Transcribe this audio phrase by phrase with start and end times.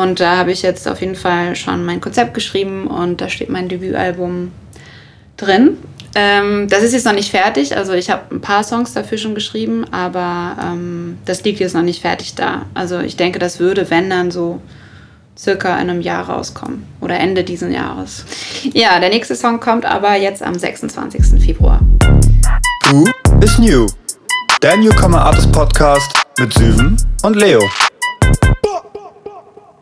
[0.00, 3.50] Und da habe ich jetzt auf jeden Fall schon mein Konzept geschrieben und da steht
[3.50, 4.50] mein Debütalbum
[5.36, 5.76] drin.
[6.14, 9.34] Ähm, das ist jetzt noch nicht fertig, also ich habe ein paar Songs dafür schon
[9.34, 12.64] geschrieben, aber ähm, das liegt jetzt noch nicht fertig da.
[12.72, 14.62] Also ich denke, das würde, wenn dann so
[15.38, 18.24] circa in einem Jahr rauskommen oder Ende dieses Jahres.
[18.72, 21.44] Ja, der nächste Song kommt aber jetzt am 26.
[21.44, 21.80] Februar.
[22.90, 23.04] Who
[23.42, 23.86] is New?
[24.62, 27.60] Der Newcomer Artist Podcast mit Süven und Leo.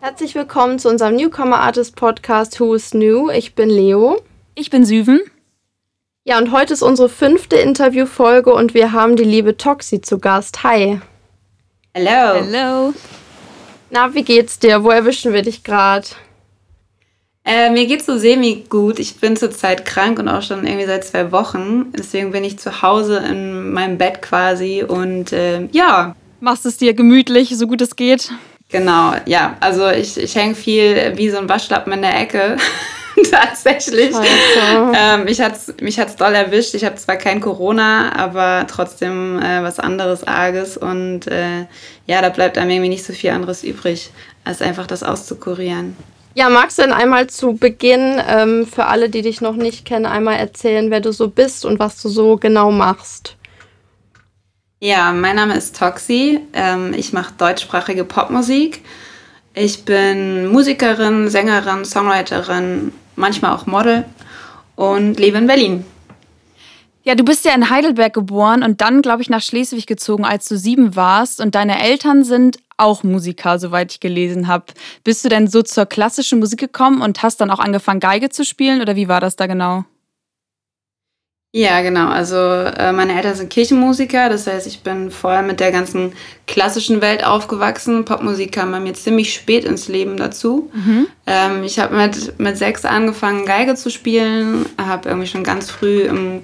[0.01, 3.31] Herzlich willkommen zu unserem Newcomer Artist Podcast Who is New?
[3.31, 4.23] Ich bin Leo.
[4.55, 5.21] Ich bin Süven.
[6.23, 10.63] Ja, und heute ist unsere fünfte Interviewfolge und wir haben die liebe Toxi zu Gast.
[10.63, 11.01] Hi.
[11.95, 12.45] Hello.
[12.45, 12.95] Hello.
[13.91, 14.85] Na, wie geht's dir?
[14.85, 16.07] Wo erwischen wir dich gerade?
[17.45, 19.01] Äh, mir geht's so semi gut.
[19.01, 21.93] Ich bin zurzeit krank und auch schon irgendwie seit zwei Wochen.
[21.93, 26.15] Deswegen bin ich zu Hause in meinem Bett quasi und äh, ja.
[26.39, 28.31] Machst es dir gemütlich, so gut es geht?
[28.69, 29.57] Genau, ja.
[29.61, 32.57] Also ich, ich hänge viel wie so ein Waschlappen in der Ecke.
[33.31, 34.15] tatsächlich.
[34.95, 36.75] Ähm, mich hat es mich hat's doll erwischt.
[36.75, 40.77] Ich habe zwar kein Corona, aber trotzdem äh, was anderes Arges.
[40.77, 41.67] Und äh,
[42.07, 44.11] ja, da bleibt einem irgendwie nicht so viel anderes übrig,
[44.45, 45.97] als einfach das auszukurieren.
[46.35, 50.07] Ja, magst du denn einmal zu Beginn ähm, für alle, die dich noch nicht kennen,
[50.07, 53.38] einmal erzählen, wer du so bist und was du so genau machst?
[54.81, 56.41] Ja, mein Name ist Toxi.
[56.53, 58.85] Ähm, ich mache deutschsprachige Popmusik.
[59.53, 64.05] Ich bin Musikerin, Sängerin, Songwriterin, manchmal auch Model
[64.77, 65.85] und lebe in Berlin.
[67.03, 70.47] Ja, du bist ja in Heidelberg geboren und dann, glaube ich, nach Schleswig gezogen, als
[70.47, 71.41] du sieben warst.
[71.41, 74.67] Und deine Eltern sind auch Musiker, soweit ich gelesen habe.
[75.03, 78.45] Bist du denn so zur klassischen Musik gekommen und hast dann auch angefangen, Geige zu
[78.45, 79.85] spielen oder wie war das da genau?
[81.53, 82.09] Ja, genau.
[82.09, 86.13] Also äh, meine Eltern sind Kirchenmusiker, das heißt, ich bin voll mit der ganzen
[86.47, 88.05] klassischen Welt aufgewachsen.
[88.05, 90.71] Popmusik kam bei mir ziemlich spät ins Leben dazu.
[90.75, 91.07] Mhm.
[91.27, 96.03] Ähm, ich habe mit, mit sechs angefangen, Geige zu spielen, habe irgendwie schon ganz früh
[96.03, 96.43] im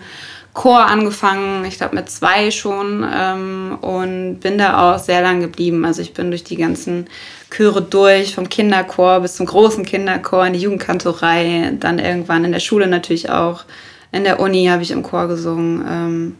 [0.54, 5.84] Chor angefangen, ich glaube mit zwei schon ähm, und bin da auch sehr lang geblieben.
[5.84, 7.08] Also ich bin durch die ganzen
[7.50, 12.60] Chöre durch, vom Kinderchor bis zum großen Kinderchor in die Jugendkantorei, dann irgendwann in der
[12.60, 13.64] Schule natürlich auch
[14.14, 15.84] in der Uni habe ich im Chor gesungen.
[15.88, 16.36] Ähm,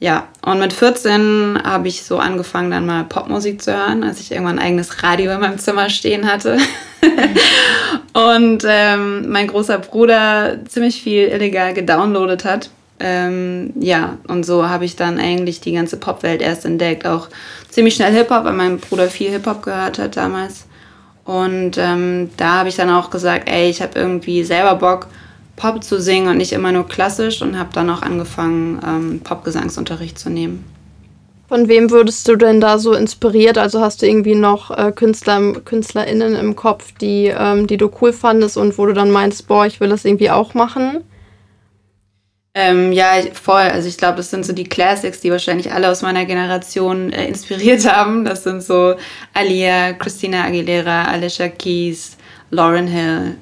[0.00, 4.32] ja, und mit 14 habe ich so angefangen, dann mal Popmusik zu hören, als ich
[4.32, 6.58] irgendwann ein eigenes Radio in meinem Zimmer stehen hatte.
[8.12, 12.70] und ähm, mein großer Bruder ziemlich viel illegal gedownloadet hat.
[13.00, 17.06] Ähm, ja, und so habe ich dann eigentlich die ganze Popwelt erst entdeckt.
[17.06, 17.28] Auch
[17.68, 20.66] ziemlich schnell Hip-Hop, weil mein Bruder viel Hip-Hop gehört hat damals.
[21.24, 25.08] Und ähm, da habe ich dann auch gesagt, ey, ich habe irgendwie selber Bock,
[25.56, 30.18] Pop zu singen und nicht immer nur klassisch und habe dann auch angefangen, ähm, Popgesangsunterricht
[30.18, 30.64] zu nehmen.
[31.48, 33.58] Von wem würdest du denn da so inspiriert?
[33.58, 38.12] Also hast du irgendwie noch äh, Künstler, KünstlerInnen im Kopf, die, ähm, die du cool
[38.12, 41.04] fandest und wo du dann meinst, boah, ich will das irgendwie auch machen?
[42.56, 43.62] Ähm, ja, voll.
[43.62, 47.26] Also ich glaube, das sind so die Classics, die wahrscheinlich alle aus meiner Generation äh,
[47.26, 48.24] inspiriert haben.
[48.24, 48.94] Das sind so
[49.34, 52.16] Alia, Christina Aguilera, Alicia Keys,
[52.50, 53.36] Lauren Hill,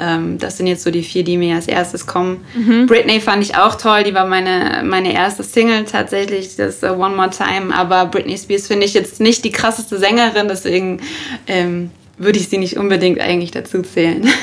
[0.00, 2.44] ähm, das sind jetzt so die vier, die mir als erstes kommen.
[2.54, 2.86] Mhm.
[2.86, 7.14] Britney fand ich auch toll, die war meine, meine erste Single tatsächlich, das uh, One
[7.14, 7.74] More Time.
[7.74, 11.00] Aber Britney Spears finde ich jetzt nicht die krasseste Sängerin, deswegen
[11.46, 14.28] ähm, würde ich sie nicht unbedingt eigentlich dazu zählen.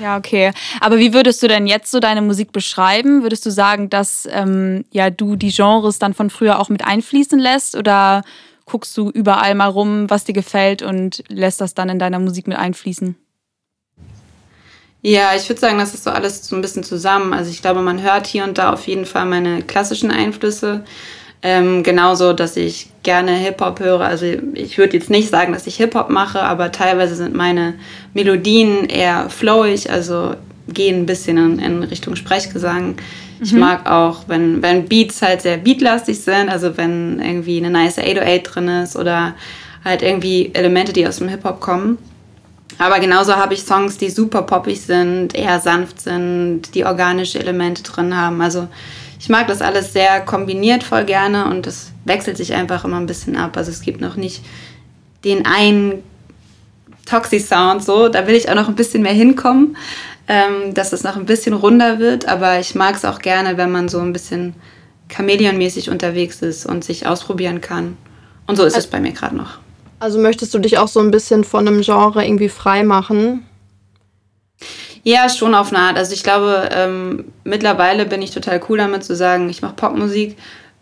[0.00, 0.52] Ja, okay.
[0.80, 3.22] Aber wie würdest du denn jetzt so deine Musik beschreiben?
[3.22, 7.38] Würdest du sagen, dass ähm, ja, du die Genres dann von früher auch mit einfließen
[7.38, 7.76] lässt?
[7.76, 8.22] Oder
[8.64, 12.46] guckst du überall mal rum, was dir gefällt und lässt das dann in deiner Musik
[12.46, 13.14] mit einfließen?
[15.02, 17.32] Ja, ich würde sagen, das ist so alles so ein bisschen zusammen.
[17.32, 20.84] Also ich glaube, man hört hier und da auf jeden Fall meine klassischen Einflüsse.
[21.42, 24.02] Ähm, genauso, dass ich gerne Hip-Hop höre.
[24.02, 27.74] Also ich würde jetzt nicht sagen, dass ich Hip-Hop mache, aber teilweise sind meine
[28.12, 30.34] Melodien eher flowig, also
[30.68, 32.96] gehen ein bisschen in, in Richtung Sprechgesang.
[33.42, 33.60] Ich mhm.
[33.60, 38.54] mag auch, wenn, wenn Beats halt sehr beatlastig sind, also wenn irgendwie eine nice 808
[38.54, 39.34] drin ist oder
[39.82, 41.96] halt irgendwie Elemente, die aus dem Hip-Hop kommen.
[42.80, 47.82] Aber genauso habe ich Songs, die super poppig sind, eher sanft sind, die organische Elemente
[47.82, 48.40] drin haben.
[48.40, 48.68] Also
[49.18, 53.04] ich mag das alles sehr kombiniert voll gerne und das wechselt sich einfach immer ein
[53.04, 53.58] bisschen ab.
[53.58, 54.42] Also es gibt noch nicht
[55.24, 56.02] den einen
[57.04, 58.08] Toxi-Sound so.
[58.08, 59.76] Da will ich auch noch ein bisschen mehr hinkommen,
[60.26, 62.28] ähm, dass es noch ein bisschen runder wird.
[62.28, 64.54] Aber ich mag es auch gerne, wenn man so ein bisschen
[65.10, 67.98] Chameleon-mäßig unterwegs ist und sich ausprobieren kann.
[68.46, 69.58] Und so ist es bei mir gerade noch.
[70.00, 73.46] Also möchtest du dich auch so ein bisschen von einem Genre irgendwie frei machen?
[75.02, 75.96] Ja, schon auf eine Art.
[75.96, 80.36] Also ich glaube, ähm, mittlerweile bin ich total cool damit zu sagen, ich mache Popmusik.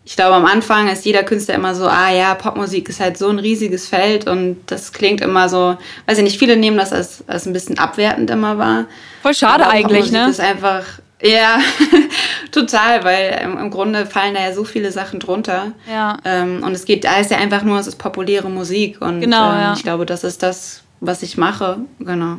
[0.05, 3.29] ich glaube, am Anfang ist jeder Künstler immer so, ah ja, Popmusik ist halt so
[3.29, 5.77] ein riesiges Feld und das klingt immer so,
[6.07, 8.85] weiß ich nicht, viele nehmen das als, als ein bisschen abwertend immer wahr.
[9.21, 10.29] Voll schade Aber eigentlich, Popmusik ne?
[10.29, 10.83] ist einfach,
[11.21, 11.59] ja,
[12.51, 15.73] total, weil im, im, Grunde fallen da ja so viele Sachen drunter.
[15.89, 16.17] Ja.
[16.23, 19.51] Ähm, und es geht, da ist ja einfach nur, es ist populäre Musik und genau,
[19.51, 19.73] ähm, ja.
[19.73, 22.37] ich glaube, das ist das, was ich mache, genau.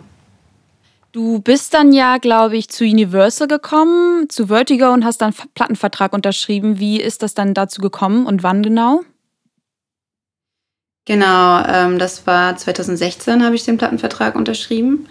[1.13, 5.51] Du bist dann ja, glaube ich, zu Universal gekommen, zu Vertigo und hast dann einen
[5.55, 6.79] Plattenvertrag unterschrieben.
[6.79, 9.01] Wie ist das dann dazu gekommen und wann genau?
[11.07, 15.09] Genau, ähm, das war 2016 habe ich den Plattenvertrag unterschrieben.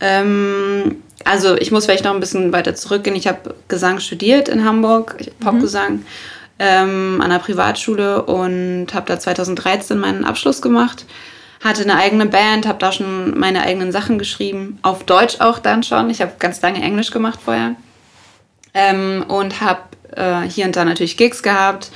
[0.00, 3.16] Ähm, also ich muss vielleicht noch ein bisschen weiter zurückgehen.
[3.16, 6.04] Ich habe Gesang studiert in Hamburg, Popgesang mhm.
[6.58, 11.04] ähm, an der Privatschule und habe da 2013 meinen Abschluss gemacht
[11.62, 15.82] hatte eine eigene Band, habe da schon meine eigenen Sachen geschrieben, auf Deutsch auch dann
[15.82, 16.10] schon.
[16.10, 17.76] Ich habe ganz lange Englisch gemacht vorher
[18.72, 19.80] ähm, und habe
[20.16, 21.90] äh, hier und da natürlich Gigs gehabt.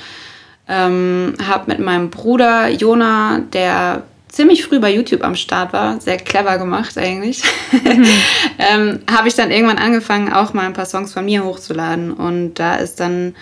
[0.67, 4.03] Ähm, habe mit meinem Bruder Jona, der
[4.35, 7.41] ziemlich früh bei YouTube am Start war, sehr clever gemacht eigentlich,
[7.71, 8.05] mhm.
[8.59, 12.11] ähm, habe ich dann irgendwann angefangen, auch mal ein paar Songs von mir hochzuladen.
[12.11, 13.35] Und da ist dann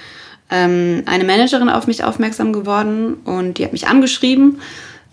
[0.50, 4.60] ähm, eine Managerin auf mich aufmerksam geworden und die hat mich angeschrieben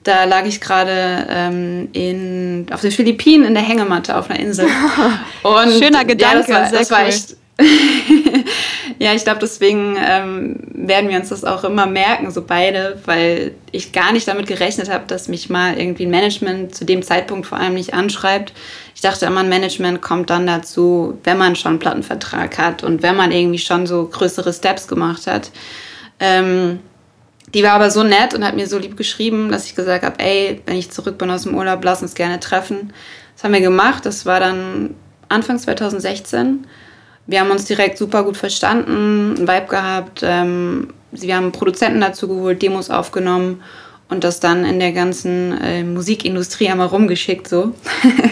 [0.02, 4.66] da lag ich gerade ähm, auf den Philippinen in der Hängematte auf einer Insel.
[5.42, 7.36] Und Schöner Gedanke, ja, das war, das war echt.
[8.98, 13.54] ja, ich glaube, deswegen ähm, werden wir uns das auch immer merken, so beide, weil
[13.72, 17.46] ich gar nicht damit gerechnet habe, dass mich mal irgendwie ein Management zu dem Zeitpunkt
[17.46, 18.52] vor allem nicht anschreibt.
[18.94, 23.02] Ich dachte immer, ein Management kommt dann dazu, wenn man schon einen Plattenvertrag hat und
[23.02, 25.50] wenn man irgendwie schon so größere Steps gemacht hat.
[26.18, 26.80] Ähm,
[27.54, 30.18] die war aber so nett und hat mir so lieb geschrieben, dass ich gesagt habe,
[30.20, 32.92] ey, wenn ich zurück bin aus dem Urlaub, lass uns gerne treffen.
[33.34, 34.06] Das haben wir gemacht.
[34.06, 34.94] Das war dann
[35.28, 36.66] Anfang 2016.
[37.30, 40.20] Wir haben uns direkt super gut verstanden, einen Vibe gehabt.
[40.24, 43.62] Ähm, wir haben Produzenten dazu geholt, Demos aufgenommen
[44.08, 47.72] und das dann in der ganzen äh, Musikindustrie einmal rumgeschickt so.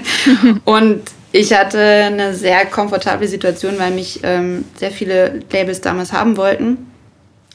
[0.65, 6.37] und ich hatte eine sehr komfortable Situation, weil mich ähm, sehr viele Labels damals haben
[6.37, 6.91] wollten.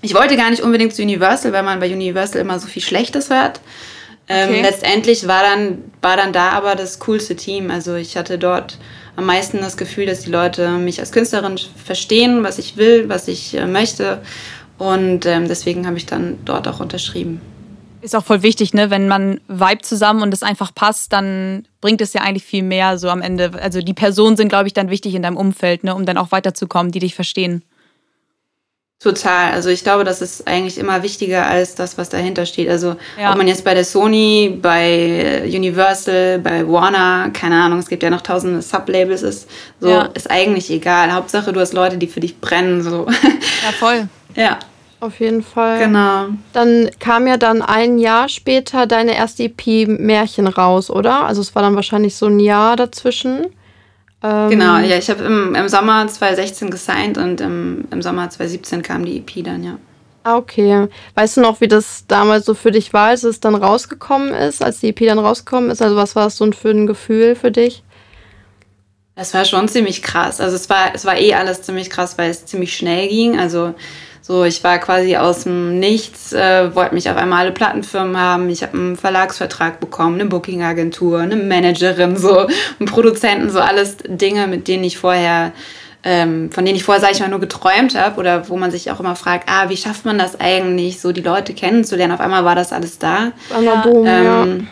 [0.01, 3.29] Ich wollte gar nicht unbedingt zu Universal, weil man bei Universal immer so viel Schlechtes
[3.29, 3.59] hört.
[4.29, 4.61] Ähm, okay.
[4.61, 7.69] letztendlich war dann, war dann da aber das coolste Team.
[7.69, 8.77] Also ich hatte dort
[9.15, 13.27] am meisten das Gefühl, dass die Leute mich als Künstlerin verstehen, was ich will, was
[13.27, 14.21] ich äh, möchte.
[14.77, 17.39] Und ähm, deswegen habe ich dann dort auch unterschrieben.
[18.01, 18.89] Ist auch voll wichtig, ne?
[18.89, 22.97] Wenn man vibe zusammen und es einfach passt, dann bringt es ja eigentlich viel mehr
[22.97, 23.51] so am Ende.
[23.61, 25.95] Also die Personen sind, glaube ich, dann wichtig in deinem Umfeld, ne?
[25.95, 27.63] um dann auch weiterzukommen, die dich verstehen.
[29.03, 29.51] Total.
[29.51, 32.69] Also ich glaube, das ist eigentlich immer wichtiger als das, was dahinter steht.
[32.69, 33.31] Also ja.
[33.31, 38.09] ob man jetzt bei der Sony, bei Universal, bei Warner, keine Ahnung, es gibt ja
[38.09, 39.49] noch tausende Sublabels, ist
[39.81, 40.03] so ja.
[40.13, 41.11] ist eigentlich egal.
[41.11, 42.81] Hauptsache, du hast Leute, die für dich brennen.
[42.81, 43.05] So.
[43.09, 44.07] Ja, voll.
[44.35, 44.57] ja.
[45.01, 45.79] Auf jeden Fall.
[45.79, 46.27] Genau.
[46.53, 51.25] Dann kam ja dann ein Jahr später deine erste EP Märchen raus, oder?
[51.25, 53.47] Also es war dann wahrscheinlich so ein Jahr dazwischen.
[54.23, 58.81] Ähm, genau, ja, ich habe im, im Sommer 2016 gesigned und im, im Sommer 2017
[58.81, 59.77] kam die EP dann, ja.
[60.23, 60.87] Ah, okay.
[61.15, 64.63] Weißt du noch, wie das damals so für dich war, als es dann rausgekommen ist,
[64.63, 65.81] als die EP dann rausgekommen ist?
[65.81, 67.83] Also was war das so für ein Gefühl für dich?
[69.15, 70.39] Es war schon ziemlich krass.
[70.39, 73.37] Also es war, es war eh alles ziemlich krass, weil es ziemlich schnell ging.
[73.37, 73.75] Also
[74.25, 78.49] so, ich war quasi aus dem Nichts, äh, wollte mich auf einmal alle Plattenfirmen haben.
[78.49, 82.47] Ich habe einen Verlagsvertrag bekommen, eine Bookingagentur, eine Managerin, so
[82.79, 85.51] einen Produzenten, so alles Dinge, mit denen ich vorher
[86.05, 88.91] ähm, von denen ich vorher, sage ich mal, nur geträumt habe oder wo man sich
[88.91, 92.13] auch immer fragt, ah, wie schafft man das eigentlich, so die Leute kennenzulernen?
[92.13, 93.31] Auf einmal war das alles da.
[93.61, 93.81] Ja.
[93.81, 94.67] Boom, ähm,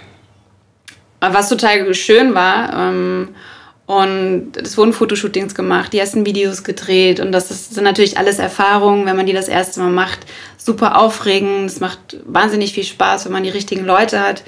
[1.21, 1.33] ja.
[1.33, 2.73] Was total schön war.
[2.73, 3.29] Ähm,
[3.91, 7.19] und es wurden Fotoshootings gemacht, die ersten Videos gedreht.
[7.19, 10.19] Und das ist, sind natürlich alles Erfahrungen, wenn man die das erste Mal macht.
[10.55, 11.69] Super aufregend.
[11.69, 14.43] Es macht wahnsinnig viel Spaß, wenn man die richtigen Leute hat.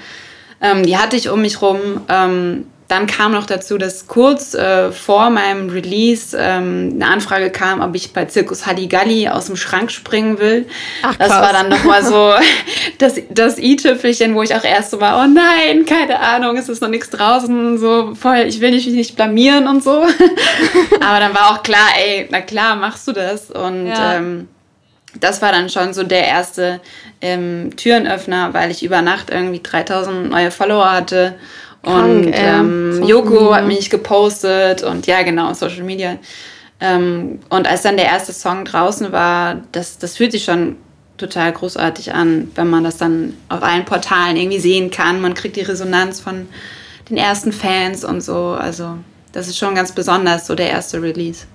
[0.62, 1.78] Ähm, die hatte ich um mich rum.
[2.08, 7.80] Ähm, dann kam noch dazu, dass kurz äh, vor meinem Release ähm, eine Anfrage kam,
[7.80, 10.66] ob ich bei Zirkus Halligalli aus dem Schrank springen will.
[11.02, 12.34] Ach, das war dann nochmal so
[12.98, 16.82] das, das i-Tüpfelchen, wo ich auch erst so war, oh nein, keine Ahnung, es ist
[16.82, 20.02] noch nichts draußen, so voll, ich will mich nicht blamieren und so.
[21.00, 23.50] Aber dann war auch klar, ey, na klar, machst du das.
[23.50, 24.16] Und ja.
[24.16, 24.48] ähm,
[25.20, 26.80] das war dann schon so der erste
[27.20, 31.36] ähm, Türenöffner, weil ich über Nacht irgendwie 3000 neue Follower hatte
[31.84, 36.16] und ähm, Joko hat mich gepostet und ja, genau, Social Media.
[36.80, 40.76] Ähm, und als dann der erste Song draußen war, das, das fühlt sich schon
[41.16, 45.20] total großartig an, wenn man das dann auf allen Portalen irgendwie sehen kann.
[45.20, 46.48] Man kriegt die Resonanz von
[47.08, 48.56] den ersten Fans und so.
[48.58, 48.98] Also
[49.32, 51.46] das ist schon ganz besonders, so der erste Release.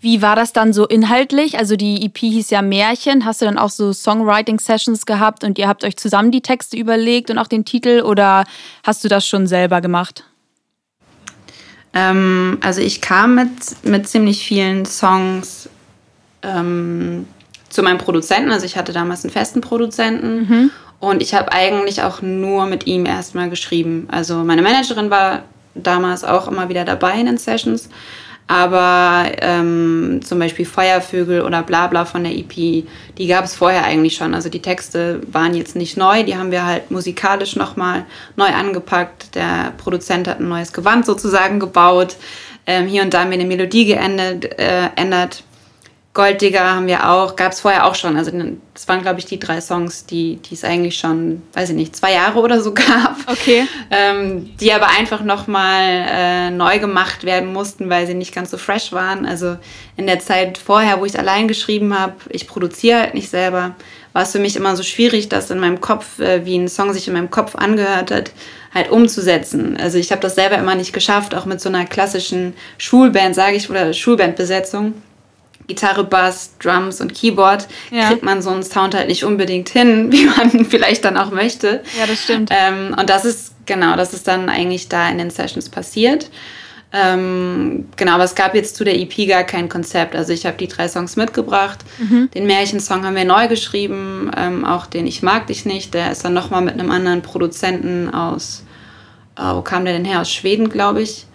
[0.00, 1.58] Wie war das dann so inhaltlich?
[1.58, 3.24] Also die EP hieß ja Märchen.
[3.24, 7.30] Hast du dann auch so Songwriting-Sessions gehabt und ihr habt euch zusammen die Texte überlegt
[7.30, 8.44] und auch den Titel oder
[8.84, 10.24] hast du das schon selber gemacht?
[11.94, 13.50] Ähm, also ich kam mit,
[13.82, 15.68] mit ziemlich vielen Songs
[16.42, 17.26] ähm,
[17.68, 18.52] zu meinem Produzenten.
[18.52, 20.70] Also ich hatte damals einen festen Produzenten mhm.
[21.00, 24.06] und ich habe eigentlich auch nur mit ihm erstmal geschrieben.
[24.10, 25.42] Also meine Managerin war
[25.74, 27.88] damals auch immer wieder dabei in den Sessions.
[28.48, 34.16] Aber ähm, zum Beispiel Feuervögel oder Blabla von der EP, die gab es vorher eigentlich
[34.16, 34.34] schon.
[34.34, 39.34] Also die Texte waren jetzt nicht neu, die haben wir halt musikalisch nochmal neu angepackt.
[39.34, 42.16] Der Produzent hat ein neues Gewand sozusagen gebaut.
[42.66, 44.58] Ähm, hier und da haben wir eine Melodie geändert.
[44.58, 45.44] Äh, ändert.
[46.18, 48.16] Golddigger haben wir auch, gab es vorher auch schon.
[48.16, 48.32] Also
[48.74, 52.12] das waren, glaube ich, die drei Songs, die, es eigentlich schon, weiß ich nicht, zwei
[52.12, 53.16] Jahre oder so gab.
[53.28, 53.68] Okay.
[53.92, 58.58] Ähm, die aber einfach nochmal äh, neu gemacht werden mussten, weil sie nicht ganz so
[58.58, 59.26] fresh waren.
[59.26, 59.58] Also
[59.96, 63.76] in der Zeit vorher, wo ich es allein geschrieben habe, ich produziere halt nicht selber,
[64.12, 66.92] war es für mich immer so schwierig, das in meinem Kopf, äh, wie ein Song
[66.92, 68.32] sich in meinem Kopf angehört hat,
[68.74, 69.76] halt umzusetzen.
[69.76, 73.54] Also ich habe das selber immer nicht geschafft, auch mit so einer klassischen Schulband, sage
[73.54, 74.94] ich, oder Schulbandbesetzung
[75.68, 78.08] Gitarre, Bass, Drums und Keyboard ja.
[78.08, 81.82] kriegt man so einen Sound halt nicht unbedingt hin, wie man vielleicht dann auch möchte.
[81.96, 82.50] Ja, das stimmt.
[82.52, 86.30] Ähm, und das ist, genau, das ist dann eigentlich da in den Sessions passiert.
[86.90, 90.16] Ähm, genau, aber es gab jetzt zu der EP gar kein Konzept.
[90.16, 91.80] Also ich habe die drei Songs mitgebracht.
[91.98, 92.30] Mhm.
[92.30, 95.92] Den Märchensong haben wir neu geschrieben, ähm, auch den Ich mag dich nicht.
[95.92, 98.64] Der ist dann nochmal mit einem anderen Produzenten aus,
[99.38, 100.22] oh, wo kam der denn her?
[100.22, 101.27] Aus Schweden, glaube ich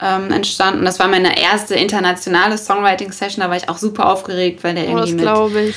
[0.00, 0.84] ähm, entstanden.
[0.84, 3.42] Das war meine erste internationale Songwriting-Session.
[3.42, 5.24] Da war ich auch super aufgeregt, weil der oh, irgendwie
[5.54, 5.74] mit,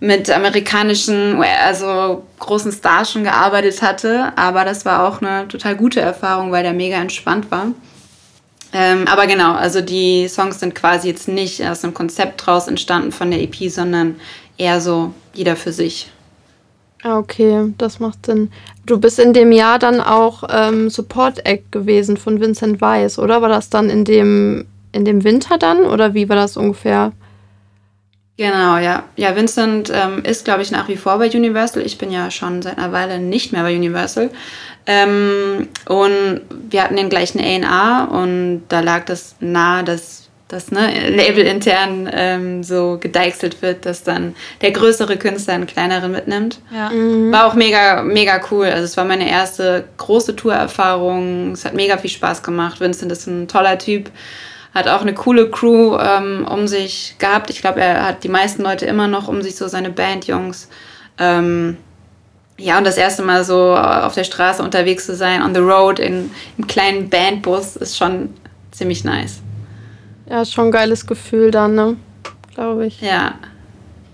[0.00, 4.32] mit amerikanischen, also großen Stars schon gearbeitet hatte.
[4.36, 7.68] Aber das war auch eine total gute Erfahrung, weil der mega entspannt war.
[8.72, 13.12] Ähm, aber genau, also die Songs sind quasi jetzt nicht aus einem Konzept draus entstanden
[13.12, 14.16] von der EP, sondern
[14.56, 16.10] eher so jeder für sich.
[17.06, 18.50] Ah, okay, das macht Sinn.
[18.86, 23.42] Du bist in dem Jahr dann auch ähm, Support Act gewesen von Vincent Weiss, oder?
[23.42, 27.12] War das dann in dem, in dem Winter dann oder wie war das ungefähr?
[28.38, 29.04] Genau, ja.
[29.16, 31.84] Ja, Vincent ähm, ist, glaube ich, nach wie vor bei Universal.
[31.84, 34.30] Ich bin ja schon seit einer Weile nicht mehr bei Universal.
[34.86, 40.23] Ähm, und wir hatten den gleichen A&R und da lag das nahe, dass
[40.54, 46.60] dass ne, labelintern ähm, so gedeichselt wird, dass dann der größere Künstler einen kleineren mitnimmt.
[46.72, 46.90] Ja.
[46.90, 47.32] Mhm.
[47.32, 48.66] War auch mega, mega cool.
[48.66, 51.52] Also es war meine erste große Tourerfahrung.
[51.52, 52.80] Es hat mega viel Spaß gemacht.
[52.80, 54.10] Vincent ist ein toller Typ.
[54.72, 57.50] Hat auch eine coole Crew ähm, um sich gehabt.
[57.50, 60.68] Ich glaube, er hat die meisten Leute immer noch um sich, so seine Bandjungs.
[61.18, 61.78] Ähm,
[62.56, 65.98] ja, und das erste Mal so auf der Straße unterwegs zu sein, on the road,
[65.98, 68.34] in, im kleinen Bandbus, ist schon
[68.70, 69.43] ziemlich nice.
[70.28, 71.96] Ja, ist schon ein geiles Gefühl dann, ne?
[72.54, 73.00] Glaube ich.
[73.00, 73.34] Ja.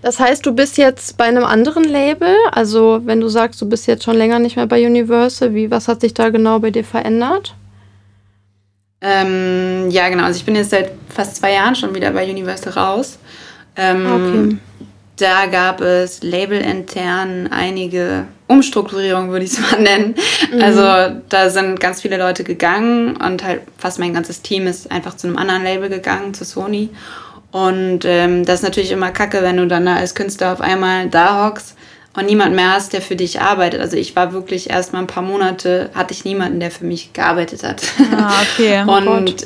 [0.01, 2.35] Das heißt, du bist jetzt bei einem anderen Label.
[2.51, 5.87] Also, wenn du sagst, du bist jetzt schon länger nicht mehr bei Universal, wie, was
[5.87, 7.55] hat sich da genau bei dir verändert?
[8.99, 10.23] Ähm, ja, genau.
[10.23, 13.19] Also, ich bin jetzt seit fast zwei Jahren schon wieder bei Universal raus.
[13.75, 14.57] Ähm, okay.
[15.17, 20.15] Da gab es labelintern einige Umstrukturierungen, würde ich es mal nennen.
[20.51, 20.61] Mhm.
[20.61, 25.15] Also da sind ganz viele Leute gegangen und halt fast mein ganzes Team ist einfach
[25.15, 26.89] zu einem anderen Label gegangen, zu Sony.
[27.51, 31.09] Und ähm, das ist natürlich immer kacke, wenn du dann da als Künstler auf einmal
[31.09, 31.75] da hockst
[32.15, 33.81] und niemand mehr hast, der für dich arbeitet.
[33.81, 37.13] Also ich war wirklich erst mal ein paar Monate, hatte ich niemanden, der für mich
[37.13, 37.81] gearbeitet hat.
[38.15, 38.81] Ah, okay.
[38.87, 39.45] und oh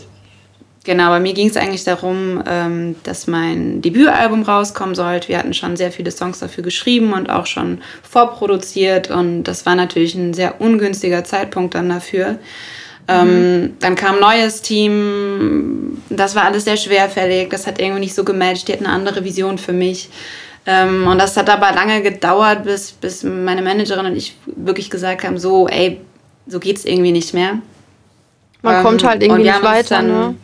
[0.86, 5.30] Genau, bei mir ging es eigentlich darum, ähm, dass mein Debütalbum rauskommen sollte.
[5.30, 9.10] Wir hatten schon sehr viele Songs dafür geschrieben und auch schon vorproduziert.
[9.10, 12.38] Und das war natürlich ein sehr ungünstiger Zeitpunkt dann dafür.
[13.08, 13.78] Ähm, mhm.
[13.80, 16.02] dann kam ein neues Team.
[16.10, 17.50] Das war alles sehr schwerfällig.
[17.50, 18.68] Das hat irgendwie nicht so gematcht.
[18.68, 20.10] Die hatten eine andere Vision für mich.
[20.68, 25.24] Ähm, und das hat aber lange gedauert, bis, bis meine Managerin und ich wirklich gesagt
[25.24, 26.02] haben, so, ey,
[26.48, 27.60] so geht's irgendwie nicht mehr.
[28.62, 30.36] Man kommt halt irgendwie nicht weiter, dann, ne?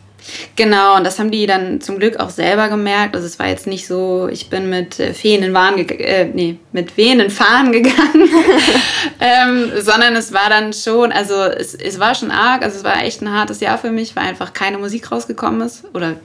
[0.56, 3.14] Genau, und das haben die dann zum Glück auch selber gemerkt.
[3.14, 6.96] Also es war jetzt nicht so, ich bin mit äh, wehenden Fahnen, äh, nee, mit
[6.96, 8.28] wehenden Fahnen gegangen,
[9.20, 13.02] ähm, sondern es war dann schon, also es, es war schon arg, also es war
[13.02, 16.16] echt ein hartes Jahr für mich, weil einfach keine Musik rausgekommen ist oder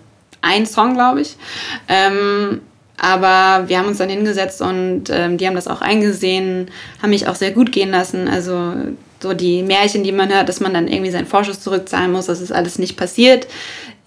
[0.42, 1.36] ein Song, glaube ich.
[1.88, 2.62] Ähm,
[3.00, 7.28] aber wir haben uns dann hingesetzt und ähm, die haben das auch eingesehen, haben mich
[7.28, 8.28] auch sehr gut gehen lassen.
[8.28, 8.74] Also
[9.22, 12.42] so die Märchen, die man hört, dass man dann irgendwie seinen Vorschuss zurückzahlen muss, das
[12.42, 13.48] ist alles nicht passiert.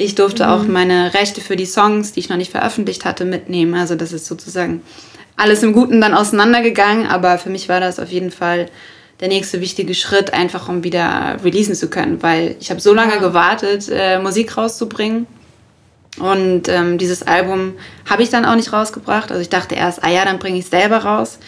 [0.02, 0.50] Ich durfte mhm.
[0.50, 3.74] auch meine Rechte für die Songs, die ich noch nicht veröffentlicht hatte, mitnehmen.
[3.74, 4.80] Also das ist sozusagen
[5.36, 8.70] alles im Guten dann auseinandergegangen, aber für mich war das auf jeden Fall
[9.20, 13.18] der nächste wichtige Schritt, einfach um wieder releasen zu können, weil ich habe so lange
[13.20, 15.26] gewartet, äh, Musik rauszubringen.
[16.18, 17.74] Und ähm, dieses Album
[18.08, 19.30] habe ich dann auch nicht rausgebracht.
[19.30, 21.38] Also ich dachte erst, ah ja, dann bringe ich es selber raus.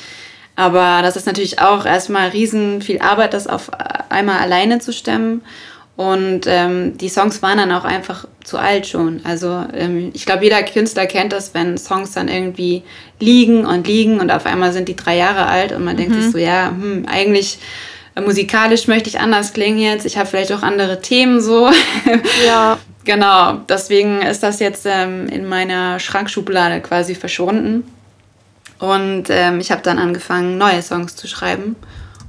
[0.57, 3.71] Aber das ist natürlich auch erstmal riesen viel Arbeit, das auf
[4.11, 5.41] einmal alleine zu stemmen.
[5.97, 9.21] Und ähm, die Songs waren dann auch einfach zu alt schon.
[9.25, 12.83] Also ähm, ich glaube, jeder Künstler kennt das, wenn Songs dann irgendwie
[13.21, 15.99] liegen und liegen und auf einmal sind die drei Jahre alt und man mhm.
[15.99, 17.59] denkt sich so, ja, hm, eigentlich
[18.15, 20.07] äh, musikalisch möchte ich anders klingen jetzt.
[20.07, 21.71] Ich habe vielleicht auch andere Themen so.
[22.47, 22.79] Ja.
[23.05, 27.85] genau, deswegen ist das jetzt ähm, in meiner Schrankschublade quasi verschwunden.
[28.79, 31.77] Und ähm, ich habe dann angefangen, neue Songs zu schreiben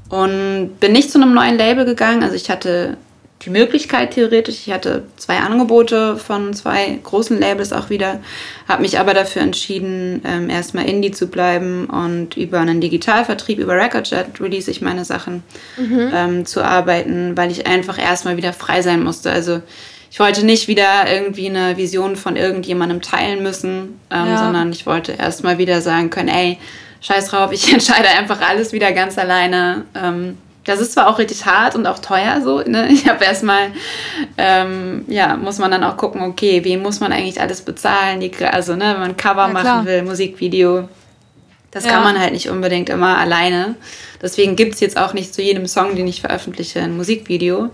[0.10, 2.22] und bin nicht zu einem neuen Label gegangen.
[2.22, 2.98] Also ich hatte
[3.46, 4.68] die Möglichkeit theoretisch.
[4.68, 8.20] Ich hatte zwei Angebote von zwei großen Labels auch wieder,
[8.68, 13.76] habe mich aber dafür entschieden, ähm, erstmal Indie zu bleiben und über einen Digitalvertrieb, über
[13.76, 15.44] Recordjet release ich meine Sachen
[15.78, 16.12] mhm.
[16.14, 19.32] ähm, zu arbeiten, weil ich einfach erstmal wieder frei sein musste.
[19.32, 19.62] Also
[20.10, 24.38] ich wollte nicht wieder irgendwie eine Vision von irgendjemandem teilen müssen, ähm, ja.
[24.38, 26.60] sondern ich wollte erstmal wieder sagen können, ey,
[27.02, 29.86] scheiß drauf, ich entscheide einfach alles wieder ganz alleine.
[29.96, 32.62] Ähm, das ist zwar auch richtig hart und auch teuer so.
[32.62, 32.88] Ne?
[32.92, 33.72] Ich habe erstmal,
[34.38, 38.20] ähm, ja, muss man dann auch gucken, okay, wem muss man eigentlich alles bezahlen?
[38.20, 40.88] Die, also, ne, wenn man Cover ja, machen will, Musikvideo.
[41.72, 41.92] Das ja.
[41.92, 43.76] kann man halt nicht unbedingt immer alleine.
[44.22, 47.72] Deswegen gibt es jetzt auch nicht zu jedem Song, den ich veröffentliche, ein Musikvideo.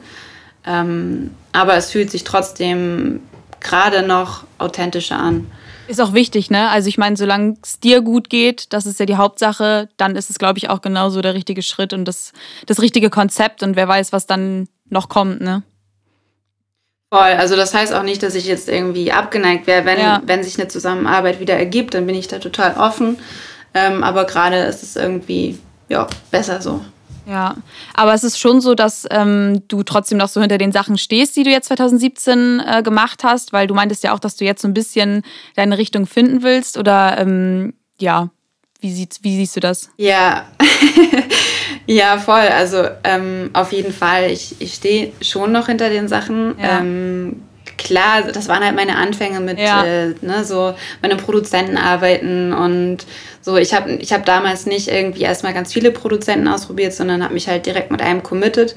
[0.66, 3.20] Ähm, aber es fühlt sich trotzdem
[3.60, 5.52] gerade noch authentischer an.
[5.90, 6.70] Ist auch wichtig, ne?
[6.70, 10.30] Also ich meine, solange es dir gut geht, das ist ja die Hauptsache, dann ist
[10.30, 12.32] es, glaube ich, auch genauso der richtige Schritt und das,
[12.68, 15.64] das richtige Konzept und wer weiß, was dann noch kommt, ne?
[17.12, 20.22] Voll, also das heißt auch nicht, dass ich jetzt irgendwie abgeneigt wäre, wenn, ja.
[20.28, 23.18] wenn sich eine Zusammenarbeit wieder ergibt, dann bin ich da total offen.
[23.74, 26.82] Ähm, aber gerade ist es irgendwie, ja, besser so.
[27.30, 27.58] Ja,
[27.94, 31.36] aber es ist schon so, dass ähm, du trotzdem noch so hinter den Sachen stehst,
[31.36, 34.64] die du jetzt 2017 äh, gemacht hast, weil du meintest ja auch, dass du jetzt
[34.64, 35.22] so ein bisschen
[35.56, 38.30] deine Richtung finden willst oder ähm, ja,
[38.80, 39.92] wie, sieht, wie siehst du das?
[39.98, 40.48] Ja,
[41.86, 42.48] ja, voll.
[42.48, 46.56] Also ähm, auf jeden Fall, ich, ich stehe schon noch hinter den Sachen.
[46.60, 46.80] Ja.
[46.80, 47.44] Ähm,
[47.78, 49.84] klar, das waren halt meine Anfänge mit ja.
[49.84, 53.06] äh, ne, so meine Produzenten arbeiten und
[53.50, 53.58] so.
[53.58, 57.48] Ich habe ich hab damals nicht irgendwie erstmal ganz viele Produzenten ausprobiert, sondern habe mich
[57.48, 58.76] halt direkt mit einem committed.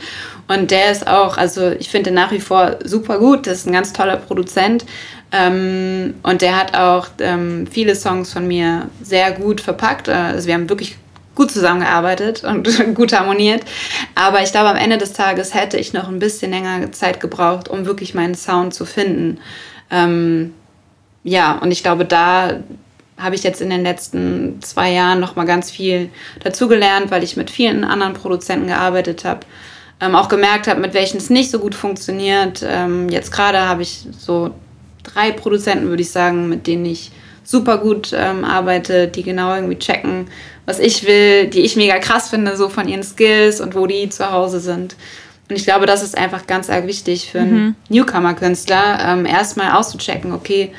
[0.49, 3.47] Und der ist auch, also ich finde nach wie vor super gut.
[3.47, 4.87] Das ist ein ganz toller Produzent.
[5.31, 10.09] Ähm, und der hat auch ähm, viele Songs von mir sehr gut verpackt.
[10.09, 10.97] Also wir haben wirklich
[11.35, 13.63] gut zusammengearbeitet und gut harmoniert.
[14.15, 17.69] Aber ich glaube, am Ende des Tages hätte ich noch ein bisschen länger Zeit gebraucht,
[17.69, 19.39] um wirklich meinen Sound zu finden.
[19.91, 20.55] Ähm,
[21.25, 22.61] ja, und ich glaube, da
[23.23, 27.37] habe ich jetzt in den letzten zwei Jahren noch mal ganz viel dazugelernt, weil ich
[27.37, 29.41] mit vielen anderen Produzenten gearbeitet habe.
[30.01, 32.65] Ähm, auch gemerkt habe, mit welchen es nicht so gut funktioniert.
[32.67, 34.51] Ähm, jetzt gerade habe ich so
[35.03, 37.13] drei Produzenten, würde ich sagen, mit denen ich
[37.45, 40.27] super gut ähm, arbeite, die genau irgendwie checken,
[40.67, 44.09] was ich will, die ich mega krass finde, so von ihren Skills und wo die
[44.09, 44.97] zu Hause sind.
[45.49, 47.75] Und ich glaube, das ist einfach ganz arg wichtig für einen mhm.
[47.89, 50.73] Newcomer-Künstler, ähm, erstmal auszuchecken, okay,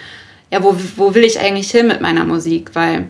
[0.53, 2.69] ja, wo, wo will ich eigentlich hin mit meiner Musik?
[2.73, 3.07] Weil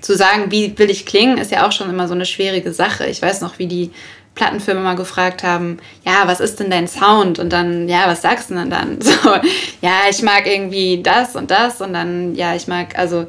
[0.00, 3.06] zu sagen, wie will ich klingen, ist ja auch schon immer so eine schwierige Sache.
[3.06, 3.92] Ich weiß noch, wie die
[4.34, 7.38] Plattenfirmen mal gefragt haben, ja, was ist denn dein Sound?
[7.38, 8.98] Und dann, ja, was sagst du denn dann?
[9.00, 9.30] So,
[9.80, 13.28] ja, ich mag irgendwie das und das und dann, ja, ich mag, also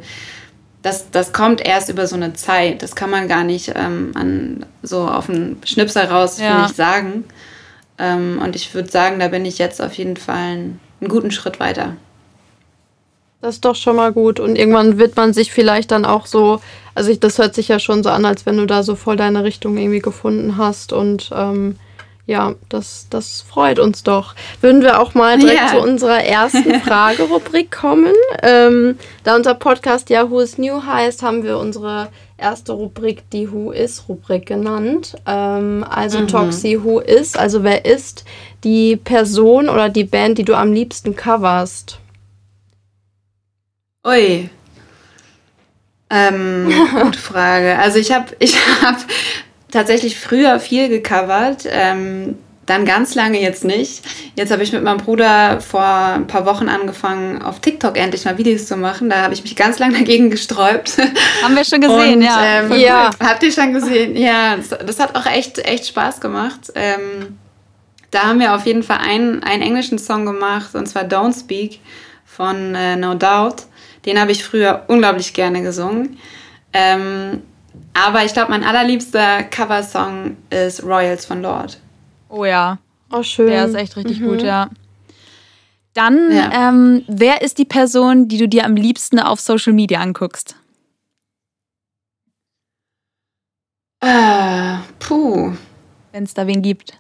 [0.81, 2.81] das, das kommt erst über so eine Zeit.
[2.81, 6.55] Das kann man gar nicht ähm, an, so auf den Schnipsel raus, ja.
[6.55, 7.23] finde ich, sagen.
[7.99, 11.29] Ähm, und ich würde sagen, da bin ich jetzt auf jeden Fall einen, einen guten
[11.29, 11.97] Schritt weiter.
[13.41, 14.39] Das ist doch schon mal gut.
[14.39, 16.59] Und irgendwann wird man sich vielleicht dann auch so,
[16.95, 19.15] also ich, das hört sich ja schon so an, als wenn du da so voll
[19.15, 20.91] deine Richtung irgendwie gefunden hast.
[20.91, 21.75] Und ähm,
[22.27, 24.35] ja, das, das freut uns doch.
[24.59, 25.67] Würden wir auch mal direkt ja.
[25.67, 28.13] zu unserer ersten Fragerubrik kommen.
[28.43, 33.51] Ähm, da unser Podcast ja Who is New heißt, haben wir unsere erste Rubrik die
[33.51, 35.15] Who is Rubrik genannt.
[35.25, 36.27] Ähm, also mhm.
[36.27, 38.25] Toxi Who is, also wer ist
[38.65, 41.99] die Person oder die Band, die du am liebsten coverst?
[44.07, 44.49] Ui.
[46.09, 47.77] Ähm, gute Frage.
[47.77, 48.97] Also ich habe ich hab
[49.69, 54.03] tatsächlich früher viel gecovert, ähm, dann ganz lange jetzt nicht.
[54.35, 58.37] Jetzt habe ich mit meinem Bruder vor ein paar Wochen angefangen, auf TikTok endlich mal
[58.37, 59.09] Videos zu machen.
[59.09, 60.97] Da habe ich mich ganz lange dagegen gesträubt.
[61.43, 62.59] Haben wir schon gesehen, Und, ja.
[62.61, 63.09] Ähm, ja.
[63.21, 64.15] Habt ihr schon gesehen?
[64.15, 66.71] Ja, das, das, hat auch echt, echt Spaß gemacht.
[66.75, 67.37] Ähm,
[68.11, 71.79] da haben wir auf jeden Fall einen, einen englischen Song gemacht, und zwar Don't Speak
[72.25, 73.65] von äh, No Doubt.
[74.07, 76.17] Den habe ich früher unglaublich gerne gesungen.
[76.71, 77.43] Ähm,
[77.93, 81.77] aber ich glaube, mein allerliebster Coversong ist Royals von Lord.
[82.29, 82.79] Oh ja.
[83.11, 83.47] Oh, schön.
[83.47, 84.27] Der ist echt richtig mhm.
[84.27, 84.69] gut, ja.
[85.93, 86.69] Dann, ja.
[86.69, 90.55] ähm, wer ist die Person, die du dir am liebsten auf Social Media anguckst?
[93.99, 95.53] Äh, puh.
[96.13, 96.97] Wenn es da wen gibt.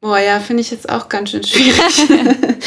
[0.00, 2.08] Boah, ja, finde ich jetzt auch ganz schön schwierig.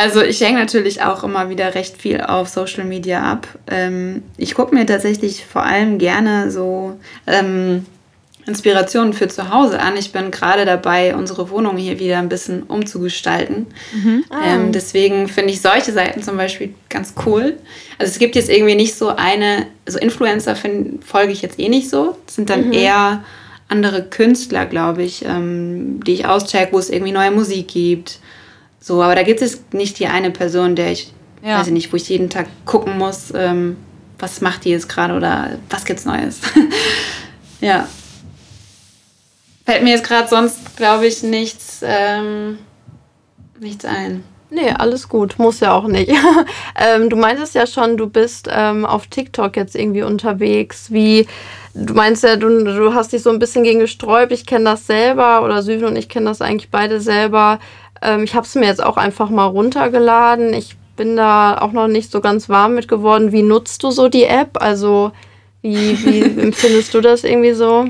[0.00, 3.46] also ich hänge natürlich auch immer wieder recht viel auf Social Media ab.
[3.70, 7.84] Ähm, ich gucke mir tatsächlich vor allem gerne so ähm,
[8.46, 9.98] Inspirationen für zu Hause an.
[9.98, 13.66] Ich bin gerade dabei, unsere Wohnung hier wieder ein bisschen umzugestalten.
[13.92, 14.24] Mhm.
[14.30, 14.54] Ah.
[14.54, 17.58] Ähm, deswegen finde ich solche Seiten zum Beispiel ganz cool.
[17.98, 21.90] Also es gibt jetzt irgendwie nicht so eine, so Influencer folge ich jetzt eh nicht
[21.90, 22.16] so.
[22.24, 22.72] Das sind dann mhm.
[22.72, 23.22] eher
[23.68, 28.18] andere Künstler, glaube ich, ähm, die ich auscheck, wo es irgendwie neue Musik gibt.
[28.80, 31.12] So, aber da gibt es nicht die eine Person, der ich,
[31.42, 31.58] ja.
[31.58, 33.76] weiß ich nicht, wo ich jeden Tag gucken muss, ähm,
[34.18, 36.40] was macht die jetzt gerade oder was gibt's Neues.
[37.60, 37.86] ja.
[39.66, 42.58] Fällt mir jetzt gerade sonst, glaube ich, nichts, ähm,
[43.58, 44.24] nichts ein.
[44.52, 46.10] Nee, alles gut, muss ja auch nicht.
[46.76, 50.90] ähm, du meintest ja schon, du bist ähm, auf TikTok jetzt irgendwie unterwegs.
[50.90, 51.28] Wie,
[51.74, 54.32] du meinst ja, du, du hast dich so ein bisschen gegen gesträubt.
[54.32, 57.60] Ich kenne das selber oder Süven und ich kennen das eigentlich beide selber.
[58.02, 60.54] Ähm, ich habe es mir jetzt auch einfach mal runtergeladen.
[60.54, 63.32] Ich bin da auch noch nicht so ganz warm mit geworden.
[63.32, 64.60] Wie nutzt du so die App?
[64.60, 65.12] Also,
[65.62, 67.88] wie, wie empfindest du das irgendwie so?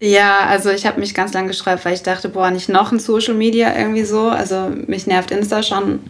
[0.00, 2.98] Ja, also ich habe mich ganz lange gesträubt, weil ich dachte, boah, nicht noch ein
[2.98, 4.28] Social Media irgendwie so.
[4.28, 6.00] Also mich nervt Insta schon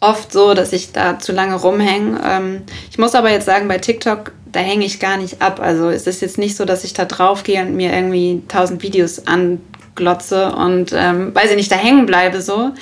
[0.00, 2.20] oft so, dass ich da zu lange rumhänge.
[2.24, 5.60] Ähm, ich muss aber jetzt sagen, bei TikTok, da hänge ich gar nicht ab.
[5.60, 8.82] Also es ist jetzt nicht so, dass ich da drauf gehe und mir irgendwie tausend
[8.82, 9.26] Videos
[9.94, 12.72] anglotze und ähm, weiß ich nicht, da hängen bleibe so.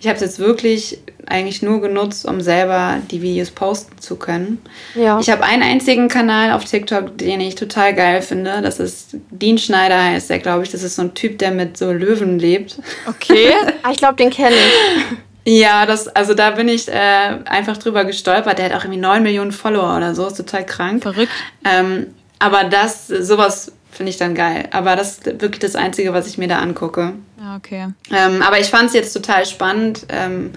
[0.00, 4.60] Ich habe es jetzt wirklich eigentlich nur genutzt, um selber die Videos posten zu können.
[4.94, 5.20] Ja.
[5.20, 8.60] Ich habe einen einzigen Kanal auf TikTok, den ich total geil finde.
[8.60, 10.70] Das ist Dean Schneider heißt der, glaube ich.
[10.70, 12.78] Das ist so ein Typ, der mit so Löwen lebt.
[13.08, 13.52] Okay.
[13.84, 15.60] Ah, ich glaube, den kenne ich.
[15.60, 18.58] Ja, das, also da bin ich äh, einfach drüber gestolpert.
[18.58, 21.02] Der hat auch irgendwie 9 Millionen Follower oder so, ist total krank.
[21.02, 21.32] Verrückt.
[21.64, 24.68] Ähm, aber das, sowas finde ich dann geil.
[24.72, 27.12] Aber das ist wirklich das Einzige, was ich mir da angucke.
[27.56, 27.88] Okay.
[28.10, 30.06] Ähm, aber ich fand es jetzt total spannend.
[30.08, 30.50] Ähm,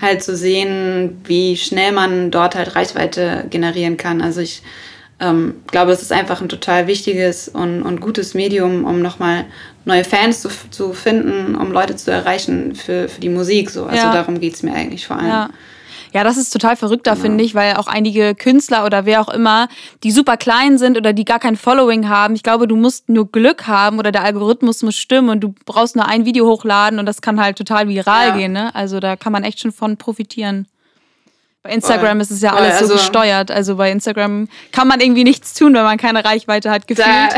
[0.00, 4.22] halt zu sehen, wie schnell man dort halt Reichweite generieren kann.
[4.22, 4.62] Also ich
[5.20, 9.46] ähm, glaube, es ist einfach ein total wichtiges und, und gutes Medium, um nochmal
[9.84, 13.70] neue Fans zu, zu finden, um Leute zu erreichen für, für die Musik.
[13.70, 13.86] So.
[13.86, 14.12] Also ja.
[14.12, 15.28] darum geht es mir eigentlich vor allem.
[15.28, 15.50] Ja.
[16.12, 17.22] Ja, das ist total verrückt da, genau.
[17.22, 19.68] finde ich, weil auch einige Künstler oder wer auch immer,
[20.02, 23.30] die super klein sind oder die gar kein Following haben, ich glaube, du musst nur
[23.30, 27.06] Glück haben oder der Algorithmus muss stimmen und du brauchst nur ein Video hochladen und
[27.06, 28.36] das kann halt total viral ja.
[28.36, 28.52] gehen.
[28.52, 28.74] Ne?
[28.74, 30.66] Also da kann man echt schon von profitieren.
[31.64, 33.50] Bei Instagram ist es ja alles also, so gesteuert.
[33.50, 37.06] Also bei Instagram kann man irgendwie nichts tun, wenn man keine Reichweite hat, gefühlt.
[37.06, 37.28] Da,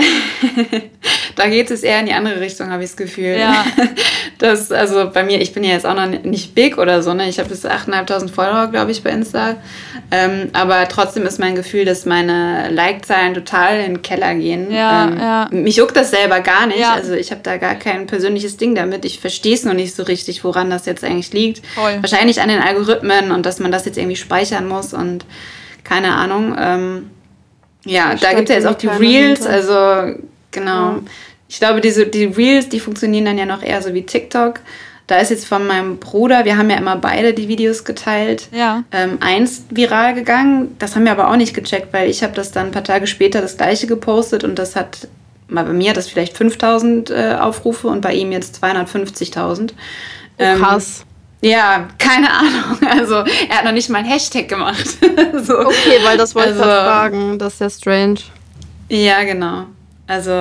[1.37, 3.37] da geht es eher in die andere Richtung, habe ich das Gefühl.
[3.38, 3.64] Ja.
[4.38, 7.28] Das, also bei mir, ich bin ja jetzt auch noch nicht big oder so, ne?
[7.28, 9.56] Ich habe bis 8.500 Follower, glaube ich, bei Insta.
[10.11, 14.72] Ähm, aber trotzdem ist mein Gefühl, dass meine Like-Zahlen total in den Keller gehen.
[14.72, 15.48] Ja, ähm, ja.
[15.50, 16.80] Mich juckt das selber gar nicht.
[16.80, 16.94] Ja.
[16.94, 19.04] Also ich habe da gar kein persönliches Ding damit.
[19.04, 21.64] Ich verstehe es noch nicht so richtig, woran das jetzt eigentlich liegt.
[21.74, 21.98] Voll.
[22.00, 25.25] Wahrscheinlich an den Algorithmen und dass man das jetzt irgendwie speichern muss und
[25.85, 26.57] keine Ahnung.
[26.59, 27.11] Ähm,
[27.85, 30.14] ja, da gibt es ja jetzt auch die Reels, also
[30.51, 30.92] genau.
[30.92, 31.01] Ja.
[31.49, 34.61] Ich glaube, diese, die Reels, die funktionieren dann ja noch eher so wie TikTok.
[35.09, 38.85] Da ist jetzt von meinem Bruder, wir haben ja immer beide die Videos geteilt, ja.
[38.92, 40.77] ähm, eins viral gegangen.
[40.79, 43.09] Das haben wir aber auch nicht gecheckt, weil ich habe das dann ein paar Tage
[43.09, 45.09] später das gleiche gepostet und das hat,
[45.49, 49.73] mal bei mir hat das vielleicht 5000 äh, Aufrufe und bei ihm jetzt 250.000.
[50.38, 51.05] Ähm, krass.
[51.42, 52.79] Ja, keine Ahnung.
[52.90, 54.87] Also er hat noch nicht mal ein Hashtag gemacht.
[55.42, 55.59] so.
[55.61, 57.38] Okay, weil das wollte also, ich fragen.
[57.38, 58.20] Das ist ja strange.
[58.88, 59.66] Ja, genau.
[60.07, 60.33] Also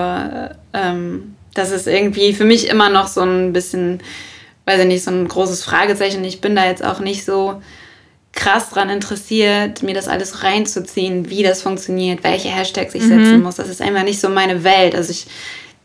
[0.73, 4.01] ähm, das ist irgendwie für mich immer noch so ein bisschen,
[4.65, 6.23] weiß ich nicht, so ein großes Fragezeichen.
[6.23, 7.61] Ich bin da jetzt auch nicht so
[8.31, 13.09] krass dran interessiert, mir das alles reinzuziehen, wie das funktioniert, welche Hashtags ich mhm.
[13.09, 13.55] setzen muss.
[13.55, 14.95] Das ist einfach nicht so meine Welt.
[14.95, 15.27] Also ich,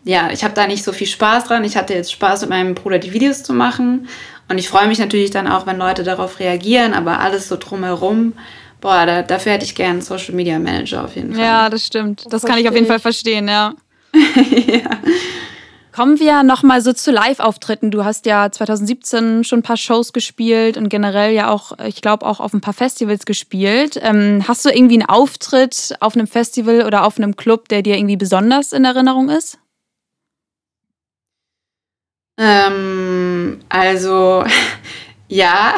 [0.05, 1.64] ja, ich habe da nicht so viel Spaß dran.
[1.64, 4.09] Ich hatte jetzt Spaß mit meinem Bruder die Videos zu machen
[4.48, 8.35] und ich freue mich natürlich dann auch, wenn Leute darauf reagieren, aber alles so drumherum,
[8.80, 11.44] boah, da, dafür hätte ich gerne einen Social Media Manager auf jeden Fall.
[11.44, 12.24] Ja, das stimmt.
[12.26, 13.74] Das, das kann ich auf jeden Fall verstehen, ja.
[14.14, 14.90] ja.
[15.94, 17.92] Kommen wir nochmal so zu Live-Auftritten.
[17.92, 22.26] Du hast ja 2017 schon ein paar Shows gespielt und generell ja auch, ich glaube,
[22.26, 24.00] auch auf ein paar Festivals gespielt.
[24.02, 27.96] Ähm, hast du irgendwie einen Auftritt auf einem Festival oder auf einem Club, der dir
[27.96, 29.59] irgendwie besonders in Erinnerung ist?
[32.37, 34.44] Ähm, also,
[35.29, 35.75] ja.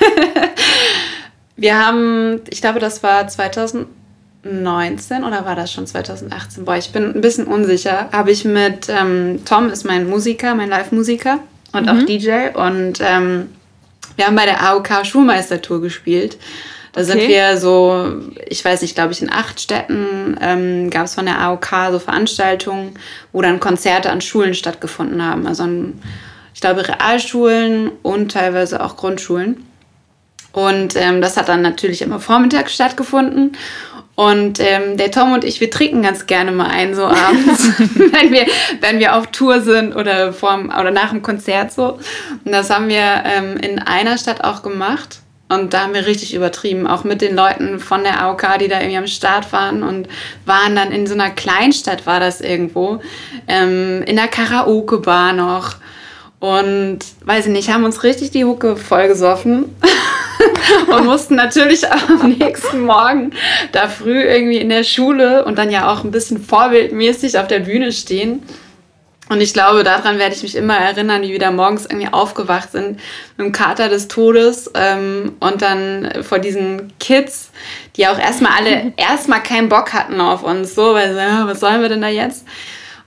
[1.56, 6.64] Wir haben, ich glaube, das war 2019 oder war das schon 2018?
[6.64, 8.08] Boah, ich bin ein bisschen unsicher.
[8.12, 11.38] Habe ich mit ähm, Tom, ist mein Musiker, mein Live-Musiker
[11.72, 11.88] und mhm.
[11.88, 12.48] auch DJ.
[12.54, 13.50] Und ähm,
[14.16, 16.38] Wir haben bei der AOK Schulmeistertour gespielt.
[16.92, 17.10] Da okay.
[17.10, 18.14] sind wir so,
[18.48, 21.98] ich weiß nicht, glaube ich, in acht Städten ähm, gab es von der AOK so
[21.98, 22.94] Veranstaltungen,
[23.32, 25.46] wo dann Konzerte an Schulen stattgefunden haben.
[25.46, 26.02] Also an,
[26.54, 29.64] ich glaube, Realschulen und teilweise auch Grundschulen.
[30.52, 33.56] Und ähm, das hat dann natürlich immer vormittags stattgefunden.
[34.16, 38.32] Und ähm, der Tom und ich, wir trinken ganz gerne mal ein, so abends, wenn,
[38.32, 38.46] wir,
[38.80, 41.98] wenn wir auf Tour sind oder, vorm, oder nach dem Konzert so.
[42.44, 45.20] Und das haben wir ähm, in einer Stadt auch gemacht.
[45.50, 48.78] Und da haben wir richtig übertrieben, auch mit den Leuten von der AOK, die da
[48.78, 50.08] irgendwie am Start waren und
[50.46, 53.00] waren dann in so einer Kleinstadt, war das irgendwo,
[53.48, 55.74] ähm, in der Karaoke-Bar noch.
[56.38, 59.74] Und weiß ich nicht, haben uns richtig die Hucke vollgesoffen
[60.96, 63.32] und mussten natürlich am nächsten Morgen
[63.72, 67.58] da früh irgendwie in der Schule und dann ja auch ein bisschen vorbildmäßig auf der
[67.58, 68.42] Bühne stehen.
[69.30, 72.72] Und ich glaube, daran werde ich mich immer erinnern, wie wir da morgens irgendwie aufgewacht
[72.72, 72.98] sind
[73.36, 77.52] mit dem Kater des Todes ähm, und dann vor diesen Kids,
[77.94, 81.80] die auch erstmal alle erstmal keinen Bock hatten auf uns, so, weil so, was sollen
[81.80, 82.44] wir denn da jetzt?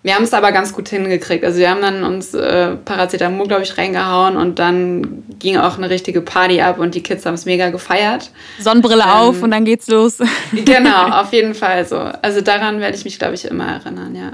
[0.02, 1.44] Wir haben es aber ganz gut hingekriegt.
[1.44, 5.90] Also wir haben dann uns äh, Paracetamol, glaube ich, reingehauen und dann ging auch eine
[5.90, 8.32] richtige Party ab und die Kids haben es mega gefeiert.
[8.60, 10.20] Sonnenbrille ähm, auf und dann geht's los.
[10.54, 11.98] genau, auf jeden Fall so.
[11.98, 14.32] Also daran werde ich mich, glaube ich, immer erinnern, ja.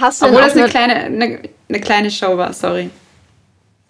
[0.00, 2.90] Hast du Obwohl das eine, eine, kleine, eine, eine kleine Show war, sorry.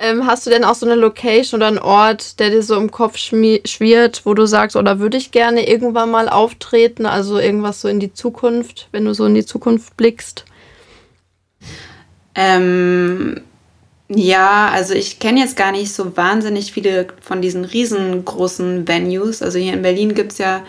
[0.00, 2.90] Ähm, hast du denn auch so eine Location oder einen Ort, der dir so im
[2.90, 7.04] Kopf schwirrt, wo du sagst, oder oh, würde ich gerne irgendwann mal auftreten?
[7.04, 10.44] Also irgendwas so in die Zukunft, wenn du so in die Zukunft blickst?
[12.36, 13.40] Ähm,
[14.08, 19.42] ja, also ich kenne jetzt gar nicht so wahnsinnig viele von diesen riesengroßen Venues.
[19.42, 20.64] Also hier in Berlin gibt es ja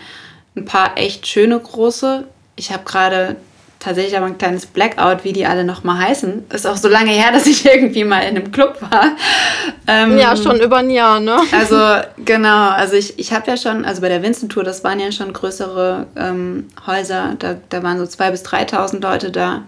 [0.56, 2.26] ein paar echt schöne große.
[2.56, 3.36] Ich habe gerade
[3.80, 6.44] tatsächlich aber ein kleines Blackout, wie die alle nochmal heißen.
[6.52, 9.16] Ist auch so lange her, dass ich irgendwie mal in einem Club war.
[9.88, 11.38] Ähm, ja, schon über ein Jahr, ne?
[11.50, 11.76] Also
[12.24, 15.10] genau, also ich, ich habe ja schon, also bei der Vincent Tour, das waren ja
[15.10, 19.62] schon größere ähm, Häuser, da, da waren so 2.000 bis 3.000 Leute da.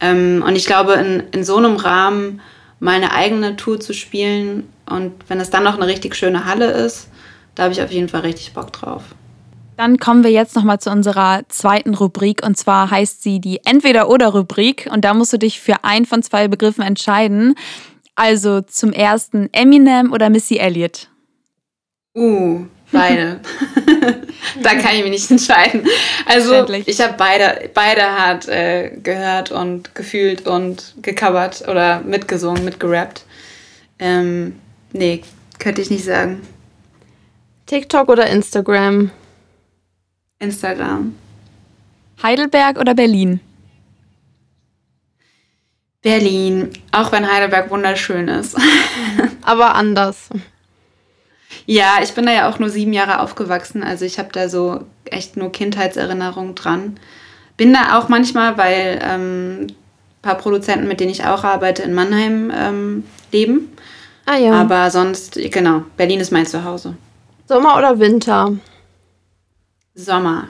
[0.00, 2.42] Ähm, und ich glaube, in, in so einem Rahmen
[2.80, 6.70] mal eine eigene Tour zu spielen und wenn es dann noch eine richtig schöne Halle
[6.70, 7.08] ist,
[7.54, 9.02] da habe ich auf jeden Fall richtig Bock drauf.
[9.76, 14.88] Dann kommen wir jetzt nochmal zu unserer zweiten Rubrik und zwar heißt sie die Entweder-Oder-Rubrik
[14.90, 17.54] und da musst du dich für einen von zwei Begriffen entscheiden.
[18.14, 21.10] Also zum ersten Eminem oder Missy Elliott?
[22.16, 23.40] Uh, beide.
[24.62, 25.86] da kann ich mich nicht entscheiden.
[26.24, 33.24] Also ich habe beide, beide hart äh, gehört und gefühlt und gecovert oder mitgesungen, mitgerappt.
[33.98, 34.58] Ähm,
[34.92, 35.22] nee,
[35.58, 36.40] könnte ich nicht sagen.
[37.66, 39.10] TikTok oder Instagram?
[40.38, 41.14] Instagram.
[42.22, 43.40] Heidelberg oder Berlin?
[46.02, 48.56] Berlin, auch wenn Heidelberg wunderschön ist.
[49.42, 50.28] Aber anders.
[51.66, 54.84] Ja, ich bin da ja auch nur sieben Jahre aufgewachsen, also ich habe da so
[55.04, 56.98] echt nur Kindheitserinnerungen dran.
[57.56, 59.76] Bin da auch manchmal, weil ähm, ein
[60.22, 63.72] paar Produzenten, mit denen ich auch arbeite, in Mannheim ähm, leben.
[64.26, 64.52] Ah ja.
[64.52, 66.96] Aber sonst, genau, Berlin ist mein Zuhause.
[67.48, 68.52] Sommer oder Winter?
[69.96, 70.48] Sommer.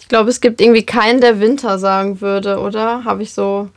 [0.00, 3.04] Ich glaube, es gibt irgendwie keinen, der Winter sagen würde, oder?
[3.04, 3.68] Habe ich so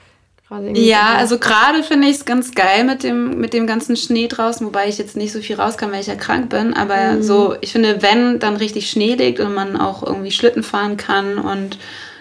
[0.48, 0.88] gerade irgendwie.
[0.88, 1.20] Ja, gedacht.
[1.20, 4.88] also gerade finde ich es ganz geil mit dem, mit dem ganzen Schnee draußen, wobei
[4.88, 6.74] ich jetzt nicht so viel rauskam, weil ich ja krank bin.
[6.74, 7.24] Aber mhm.
[7.24, 11.38] so, ich finde, wenn dann richtig Schnee liegt und man auch irgendwie Schlitten fahren kann
[11.38, 11.78] und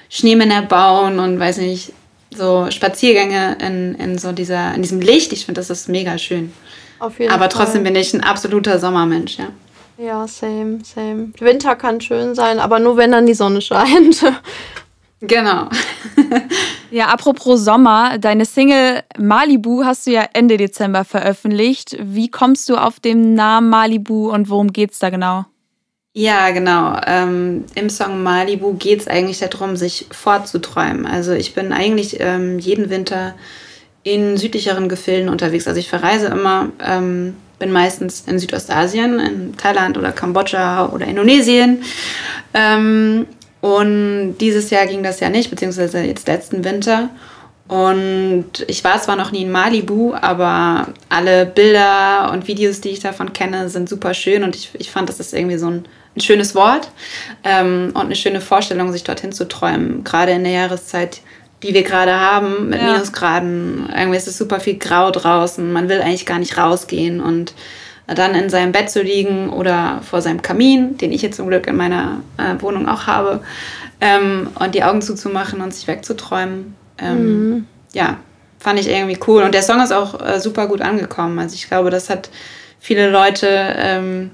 [0.08, 1.92] Schneemänner bauen und weiß nicht,
[2.34, 6.52] so Spaziergänge in, in so dieser, in diesem Licht, ich finde, das ist mega schön.
[6.98, 7.92] Auf jeden Aber trotzdem Fall.
[7.92, 9.48] bin ich ein absoluter Sommermensch, ja.
[9.98, 11.32] Ja, same, same.
[11.38, 14.24] Winter kann schön sein, aber nur wenn dann die Sonne scheint.
[15.20, 15.70] Genau.
[16.90, 21.96] ja, apropos Sommer, deine Single Malibu hast du ja Ende Dezember veröffentlicht.
[21.98, 25.46] Wie kommst du auf den Namen Malibu und worum geht's da genau?
[26.12, 27.00] Ja, genau.
[27.06, 31.06] Ähm, Im Song Malibu geht es eigentlich darum, sich fortzuträumen.
[31.06, 33.34] Also ich bin eigentlich ähm, jeden Winter
[34.02, 35.66] in südlicheren Gefilden unterwegs.
[35.66, 41.82] Also ich verreise immer ähm, bin meistens in Südostasien, in Thailand oder Kambodscha oder Indonesien.
[42.54, 43.26] Ähm,
[43.60, 47.10] und dieses Jahr ging das ja nicht, beziehungsweise jetzt letzten Winter.
[47.68, 53.00] Und ich war zwar noch nie in Malibu, aber alle Bilder und Videos, die ich
[53.00, 56.20] davon kenne, sind super schön und ich, ich fand, das ist irgendwie so ein, ein
[56.20, 56.90] schönes Wort
[57.42, 60.04] ähm, und eine schöne Vorstellung, sich dorthin zu träumen.
[60.04, 61.22] Gerade in der Jahreszeit,
[61.62, 62.92] die wir gerade haben, mit ja.
[62.92, 63.88] Minusgraden.
[63.96, 65.72] Irgendwie ist es super viel Grau draußen.
[65.72, 67.54] Man will eigentlich gar nicht rausgehen und
[68.06, 71.66] dann in seinem Bett zu liegen oder vor seinem Kamin, den ich jetzt zum Glück
[71.66, 73.40] in meiner äh, Wohnung auch habe,
[74.00, 76.76] ähm, und die Augen zuzumachen und sich wegzuträumen.
[76.98, 77.66] Ähm, mhm.
[77.92, 78.18] Ja,
[78.58, 79.42] fand ich irgendwie cool.
[79.42, 81.38] Und der Song ist auch äh, super gut angekommen.
[81.38, 82.30] Also ich glaube, das hat
[82.78, 84.30] viele Leute ähm,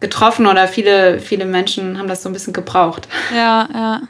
[0.00, 3.08] getroffen oder viele, viele Menschen haben das so ein bisschen gebraucht.
[3.34, 4.00] Ja, ja.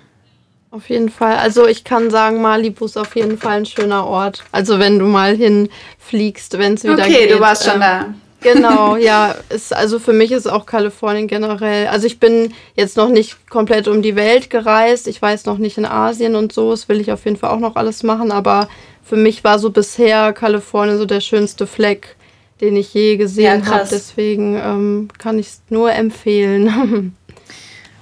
[0.75, 1.37] Auf jeden Fall.
[1.37, 4.43] Also ich kann sagen, Malibu ist auf jeden Fall ein schöner Ort.
[4.51, 7.17] Also wenn du mal hinfliegst, wenn es wieder okay, geht.
[7.17, 8.15] Okay, du warst schon ähm, da.
[8.41, 9.37] Genau, ja.
[9.51, 11.87] Ist, also für mich ist auch Kalifornien generell.
[11.87, 15.07] Also ich bin jetzt noch nicht komplett um die Welt gereist.
[15.07, 16.73] Ich weiß noch nicht in Asien und so.
[16.73, 18.33] Das will ich auf jeden Fall auch noch alles machen.
[18.33, 18.69] Aber
[19.05, 22.17] für mich war so bisher Kalifornien so der schönste Fleck,
[22.61, 23.89] den ich je gesehen Ja, habe.
[23.89, 27.15] Deswegen ähm, kann ich es nur empfehlen.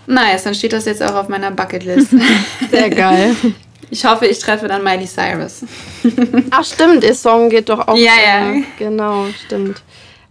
[0.07, 2.09] Nice, dann steht das jetzt auch auf meiner Bucketlist.
[2.71, 3.35] Sehr geil.
[3.91, 5.65] ich hoffe, ich treffe dann Miley Cyrus.
[6.51, 7.97] Ach stimmt, ihr Song geht doch auch.
[7.97, 8.55] Ja, ja.
[8.79, 9.83] Genau, stimmt.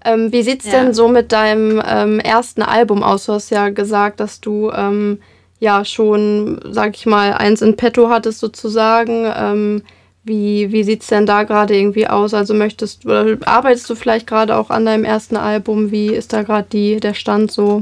[0.03, 0.71] Ähm, wie sieht's Ja.
[0.84, 3.27] denn so mit deinem ähm, ersten Album aus?
[3.27, 5.19] Du hast ja gesagt, dass du ähm,
[5.60, 9.31] ja schon, sag ich mal, eins in petto hattest sozusagen.
[9.36, 9.84] Ähm,
[10.23, 12.34] wie wie sieht's denn da gerade irgendwie aus?
[12.34, 15.91] Also möchtest oder arbeitest du vielleicht gerade auch an deinem ersten Album?
[15.91, 17.81] Wie ist da gerade die der Stand so?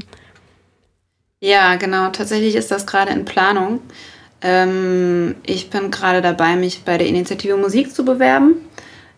[1.41, 2.09] Ja, genau.
[2.09, 3.79] Tatsächlich ist das gerade in Planung.
[4.41, 8.55] Ähm, ich bin gerade dabei, mich bei der Initiative Musik zu bewerben.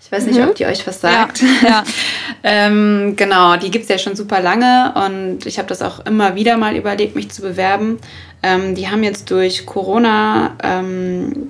[0.04, 0.50] Ich weiß nicht, Mhm.
[0.50, 1.44] ob die euch was sagt.
[1.64, 1.84] Ja.
[2.44, 6.36] ähm, genau, die gibt es ja schon super lange und ich habe das auch immer
[6.36, 8.00] wieder mal überlegt, mich zu bewerben.
[8.44, 11.50] Ähm, die haben jetzt durch Corona ähm,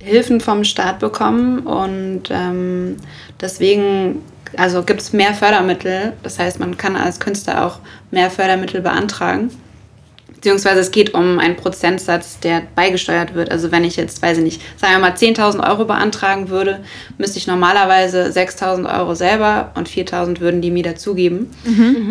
[0.00, 2.96] Hilfen vom Staat bekommen und ähm,
[3.40, 4.22] deswegen
[4.56, 6.12] also gibt es mehr Fördermittel.
[6.22, 7.80] Das heißt, man kann als Künstler auch
[8.12, 9.50] mehr Fördermittel beantragen.
[10.36, 13.50] Beziehungsweise es geht um einen Prozentsatz, der beigesteuert wird.
[13.50, 16.84] Also wenn ich jetzt, weiß ich nicht, sagen wir mal 10.000 Euro beantragen würde,
[17.18, 21.50] müsste ich normalerweise 6.000 Euro selber und 4.000 würden die mir dazugeben.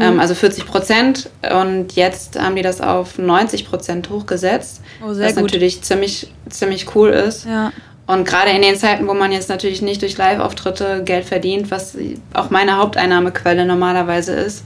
[0.01, 1.29] Ähm, also 40 Prozent.
[1.53, 4.81] Und jetzt haben die das auf 90 Prozent hochgesetzt.
[5.05, 5.43] Oh, sehr was gut.
[5.43, 7.45] natürlich ziemlich, ziemlich cool ist.
[7.45, 7.71] Ja.
[8.07, 11.97] Und gerade in den Zeiten, wo man jetzt natürlich nicht durch Live-Auftritte Geld verdient, was
[12.33, 14.63] auch meine Haupteinnahmequelle normalerweise ist,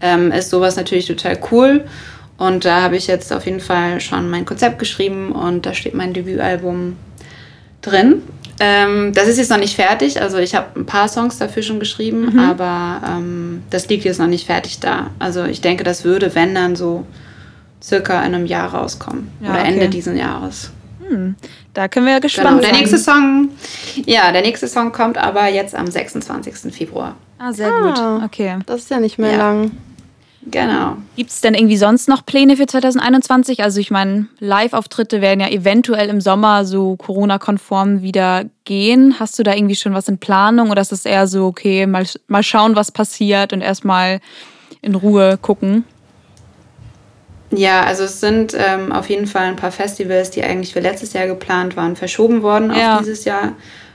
[0.00, 1.84] ähm, ist sowas natürlich total cool.
[2.40, 5.92] Und da habe ich jetzt auf jeden Fall schon mein Konzept geschrieben und da steht
[5.92, 6.96] mein Debütalbum
[7.82, 8.22] drin.
[8.60, 11.78] Ähm, das ist jetzt noch nicht fertig, also ich habe ein paar Songs dafür schon
[11.80, 15.10] geschrieben, aber ähm, das liegt jetzt noch nicht fertig da.
[15.18, 17.06] Also ich denke, das würde, wenn dann so
[17.82, 19.68] circa in einem Jahr rauskommen Ja, oder okay.
[19.72, 20.70] Ende diesen Jahres.
[21.74, 22.78] Da können wir ja Genau, gespannt der sein.
[22.78, 23.48] nächste Song,
[24.06, 26.72] ja, der nächste Song kommt aber jetzt am 26.
[26.74, 27.16] Februar.
[27.38, 28.16] Ah, sehr Ah.
[28.16, 28.24] gut.
[28.26, 28.56] Okay.
[28.66, 29.36] Das ist ja nicht mehr Ja.
[29.38, 29.72] lang.
[30.46, 30.96] Genau.
[31.16, 33.62] Gibt es denn irgendwie sonst noch Pläne für 2021?
[33.62, 39.16] Also ich meine, Live-Auftritte werden ja eventuell im Sommer so Corona-konform wieder gehen.
[39.20, 42.06] Hast du da irgendwie schon was in Planung oder ist es eher so, okay, mal,
[42.26, 44.20] mal schauen, was passiert und erstmal
[44.80, 45.84] in Ruhe gucken?
[47.50, 51.12] Ja, also es sind ähm, auf jeden Fall ein paar Festivals, die eigentlich für letztes
[51.12, 52.94] Jahr geplant waren, verschoben worden Ja.
[52.94, 53.52] auf dieses Jahr,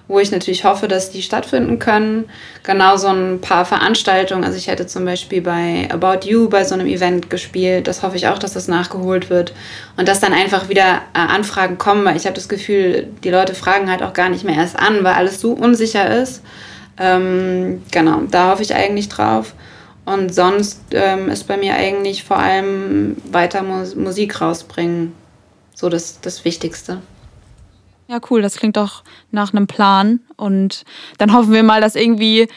[0.08, 2.26] wo ich natürlich hoffe, dass die stattfinden können.
[2.64, 4.44] Genauso ein paar Veranstaltungen.
[4.44, 7.88] Also ich hätte zum Beispiel bei About You bei so einem Event gespielt.
[7.88, 9.54] Das hoffe ich auch, dass das nachgeholt wird.
[9.98, 13.56] Und dass dann einfach wieder äh, Anfragen kommen, weil ich habe das Gefühl, die Leute
[13.56, 16.44] fragen halt auch gar nicht mehr erst an, weil alles so unsicher ist.
[17.00, 19.54] Ähm, genau, da hoffe ich eigentlich drauf.
[20.06, 25.14] Und sonst ähm, ist bei mir eigentlich vor allem weiter Mus Musik rausbringen
[25.74, 27.02] so das, das Wichtigste.
[28.08, 30.20] Ja, cool, das klingt doch nach einem Plan.
[30.38, 30.84] Und
[31.18, 32.48] dann hoffen wir mal, dass irgendwie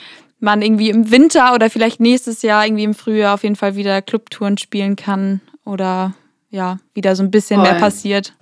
[0.40, 4.02] man irgendwie im Winter oder vielleicht nächstes Jahr irgendwie im Frühjahr auf jeden Fall wieder
[4.02, 6.14] Clubtouren spielen kann oder
[6.50, 7.80] ja, wieder so ein bisschen mehr Voll.
[7.80, 8.34] passiert.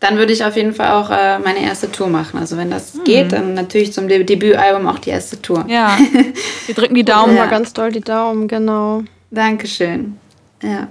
[0.00, 2.38] Dann würde ich auf jeden Fall auch äh, meine erste Tour machen.
[2.38, 5.64] Also wenn das geht, dann natürlich zum De Debütalbum auch die erste Tour.
[5.68, 5.96] Ja,
[6.66, 7.36] wir drücken die Daumen Daumen.
[7.36, 9.02] mal ganz doll die Daumen, genau.
[9.30, 10.16] Dankeschön.
[10.62, 10.88] Ja.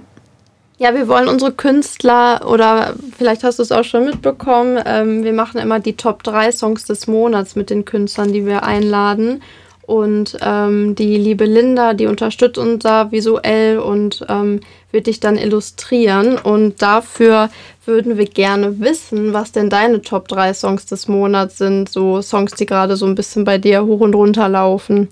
[0.80, 5.32] Ja, wir wollen unsere Künstler oder vielleicht hast du es auch schon mitbekommen, ähm, wir
[5.32, 9.42] machen immer die Top 3 Songs des Monats mit den Künstlern, die wir einladen.
[9.82, 14.60] Und ähm, die liebe Linda, die unterstützt uns da visuell und ähm,
[14.92, 16.36] wird dich dann illustrieren.
[16.36, 17.48] Und dafür
[17.86, 21.88] würden wir gerne wissen, was denn deine Top 3 Songs des Monats sind.
[21.88, 25.08] So Songs, die gerade so ein bisschen bei dir hoch und runter laufen.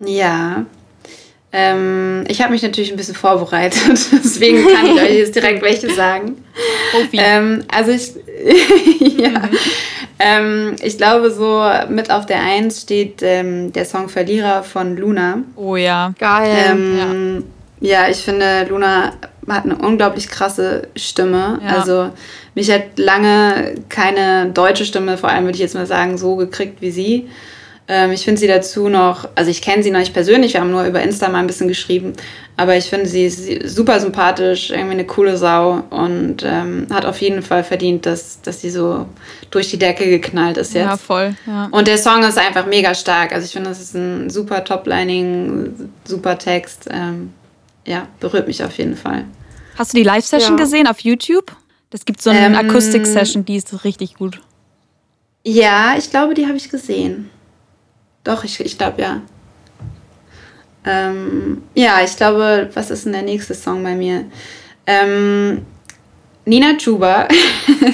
[0.00, 0.66] Ja.
[1.52, 3.82] Ähm, ich habe mich natürlich ein bisschen vorbereitet,
[4.12, 6.36] deswegen kann ich euch jetzt direkt welche sagen.
[6.92, 7.18] Profi.
[7.20, 8.12] Ähm, also ich,
[9.18, 9.42] ja,
[10.20, 15.38] ähm, ich glaube so mit auf der Eins steht ähm, der Song Verlierer von Luna.
[15.56, 16.14] oh ja.
[16.20, 16.56] Geil.
[16.70, 17.44] Ähm,
[17.80, 18.08] ja.
[18.08, 19.14] ich finde, Luna
[19.48, 21.60] hat eine unglaublich krasse Stimme.
[21.64, 21.78] Ja.
[21.78, 22.10] Also
[22.54, 26.80] mich hat lange keine deutsche Stimme, vor allem würde ich jetzt mal sagen, so gekriegt
[26.80, 27.28] wie sie.
[27.92, 30.70] Ähm, ich finde sie dazu noch, also ich kenne sie noch nicht persönlich, wir haben
[30.70, 32.12] nur über Insta mal ein bisschen geschrieben,
[32.56, 37.20] aber ich finde sie, sie super sympathisch, irgendwie eine coole Sau und ähm, hat auf
[37.20, 39.06] jeden Fall verdient, dass, dass sie so
[39.50, 40.84] durch die Decke geknallt ist jetzt.
[40.84, 41.34] Ja, voll.
[41.48, 41.66] Ja.
[41.72, 43.32] Und der Song ist einfach mega stark.
[43.32, 46.88] Also ich finde, das ist ein super Toplining, super Text.
[46.92, 47.32] Ähm,
[47.84, 49.24] ja, berührt mich auf jeden Fall.
[49.74, 50.64] Hast du die Live-Session ja.
[50.64, 51.50] gesehen auf YouTube?
[51.90, 54.40] Das gibt so eine ähm, Akustik-Session, die ist richtig gut.
[55.42, 57.30] Ja, ich glaube, die habe ich gesehen.
[58.24, 59.22] Doch, ich, ich glaube ja.
[60.84, 64.24] Ähm, ja, ich glaube, was ist denn der nächste Song bei mir?
[64.86, 65.66] Ähm,
[66.44, 67.28] Nina Chuba.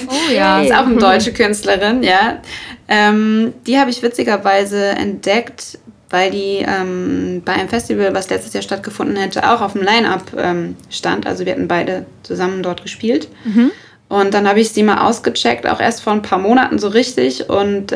[0.09, 0.61] Oh ja.
[0.61, 2.41] ist auch eine deutsche Künstlerin, ja.
[2.87, 5.77] Ähm, die habe ich witzigerweise entdeckt,
[6.09, 10.31] weil die ähm, bei einem Festival, was letztes Jahr stattgefunden hätte, auch auf dem Line-Up
[10.37, 11.27] ähm, stand.
[11.27, 13.27] Also wir hatten beide zusammen dort gespielt.
[13.43, 13.71] Mhm.
[14.07, 17.49] Und dann habe ich sie mal ausgecheckt, auch erst vor ein paar Monaten so richtig.
[17.49, 17.91] Und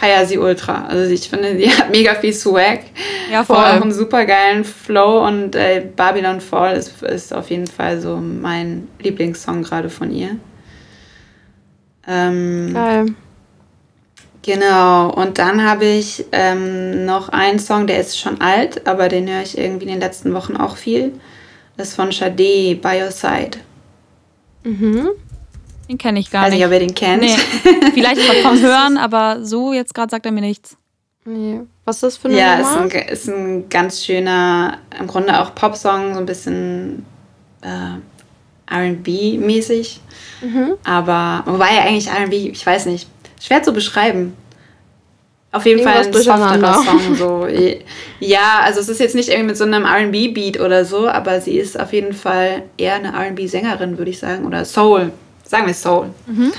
[0.00, 0.86] feiere sie ultra.
[0.86, 2.80] Also ich finde, sie hat mega viel Swag.
[3.30, 3.56] Ja, voll.
[3.56, 8.16] Auch einen super geilen Flow und äh, Babylon Fall ist, ist auf jeden Fall so
[8.16, 10.36] mein Lieblingssong gerade von ihr.
[12.08, 13.06] Ähm, Geil.
[14.42, 19.28] Genau, und dann habe ich ähm, noch einen Song, der ist schon alt, aber den
[19.28, 21.12] höre ich irgendwie in den letzten Wochen auch viel.
[21.76, 23.58] Das ist von Sade, By Your Side.
[24.64, 25.10] Mhm.
[25.90, 26.62] Den kenne ich gar Weiß nicht.
[26.62, 27.22] Weiß nicht, ob ihr den kennt.
[27.22, 27.90] Nee.
[27.94, 30.76] Vielleicht vom Hören, aber so jetzt gerade sagt er mir nichts.
[31.24, 31.62] Nee.
[31.84, 35.52] Was ist das für eine Ja, ist ein, ist ein ganz schöner, im Grunde auch
[35.56, 37.04] Popsong, so ein bisschen
[37.62, 39.98] äh, RB-mäßig.
[40.42, 40.74] Mhm.
[40.84, 43.08] Aber, wobei ja eigentlich RB, ich weiß nicht,
[43.40, 44.36] schwer zu beschreiben.
[45.50, 47.16] Auf jeden Fall ein softerer Song.
[47.16, 47.48] So.
[48.20, 51.58] Ja, also es ist jetzt nicht irgendwie mit so einem RB-Beat oder so, aber sie
[51.58, 54.46] ist auf jeden Fall eher eine RB-Sängerin, würde ich sagen.
[54.46, 55.10] Oder Soul.
[55.50, 56.14] Sagen wir Soul.
[56.28, 56.52] Mhm.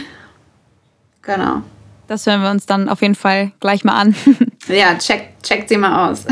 [1.21, 1.61] Genau.
[2.07, 4.13] Das hören wir uns dann auf jeden Fall gleich mal an.
[4.67, 6.25] ja, check, check sie mal aus.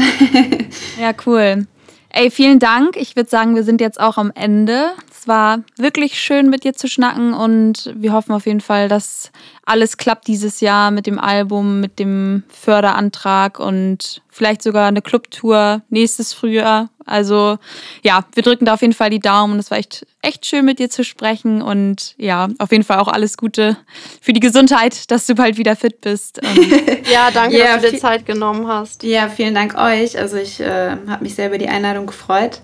[1.00, 1.68] ja, cool.
[2.10, 2.98] Ey, vielen Dank.
[2.98, 4.90] Ich würde sagen, wir sind jetzt auch am Ende.
[5.10, 9.32] Es war wirklich schön, mit dir zu schnacken und wir hoffen auf jeden Fall, dass
[9.66, 15.82] alles klappt dieses Jahr mit dem Album, mit dem Förderantrag und vielleicht sogar eine Clubtour
[15.90, 16.90] nächstes Frühjahr.
[17.06, 17.58] Also
[18.04, 19.60] ja, wir drücken da auf jeden Fall die Daumen.
[19.60, 23.10] Es war echt, echt schön mit dir zu sprechen und ja, auf jeden Fall auch
[23.10, 23.76] alles Gute
[24.22, 26.40] für die Gesundheit, dass du bald wieder fit bist.
[27.12, 29.04] ja, danke, ja, dass du dir Zeit genommen hast.
[29.04, 30.18] Ja, vielen Dank euch.
[30.18, 32.62] Also ich äh, habe mich sehr über die Einladung gefreut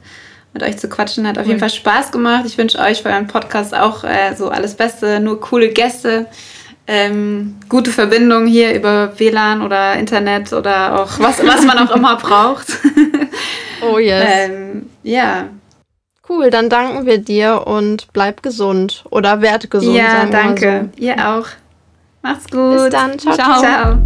[0.54, 1.28] mit euch zu quatschen.
[1.28, 2.46] Hat auf jeden Fall Spaß gemacht.
[2.46, 6.28] Ich wünsche euch für euren Podcast auch äh, so alles Beste, nur coole Gäste
[6.88, 12.16] ähm, gute Verbindung hier über WLAN oder Internet oder auch was, was man auch immer
[12.18, 12.68] braucht.
[13.82, 14.26] oh yes.
[14.28, 15.50] Ähm, ja.
[16.28, 19.96] Cool, dann danken wir dir und bleib gesund oder werd gesund.
[19.96, 20.90] Ja, danke.
[20.96, 21.02] So.
[21.04, 21.48] Ihr auch.
[22.24, 22.72] Macht's gut.
[22.72, 23.20] Bis dann.
[23.20, 23.36] Ciao.
[23.36, 23.60] ciao.
[23.60, 23.98] ciao.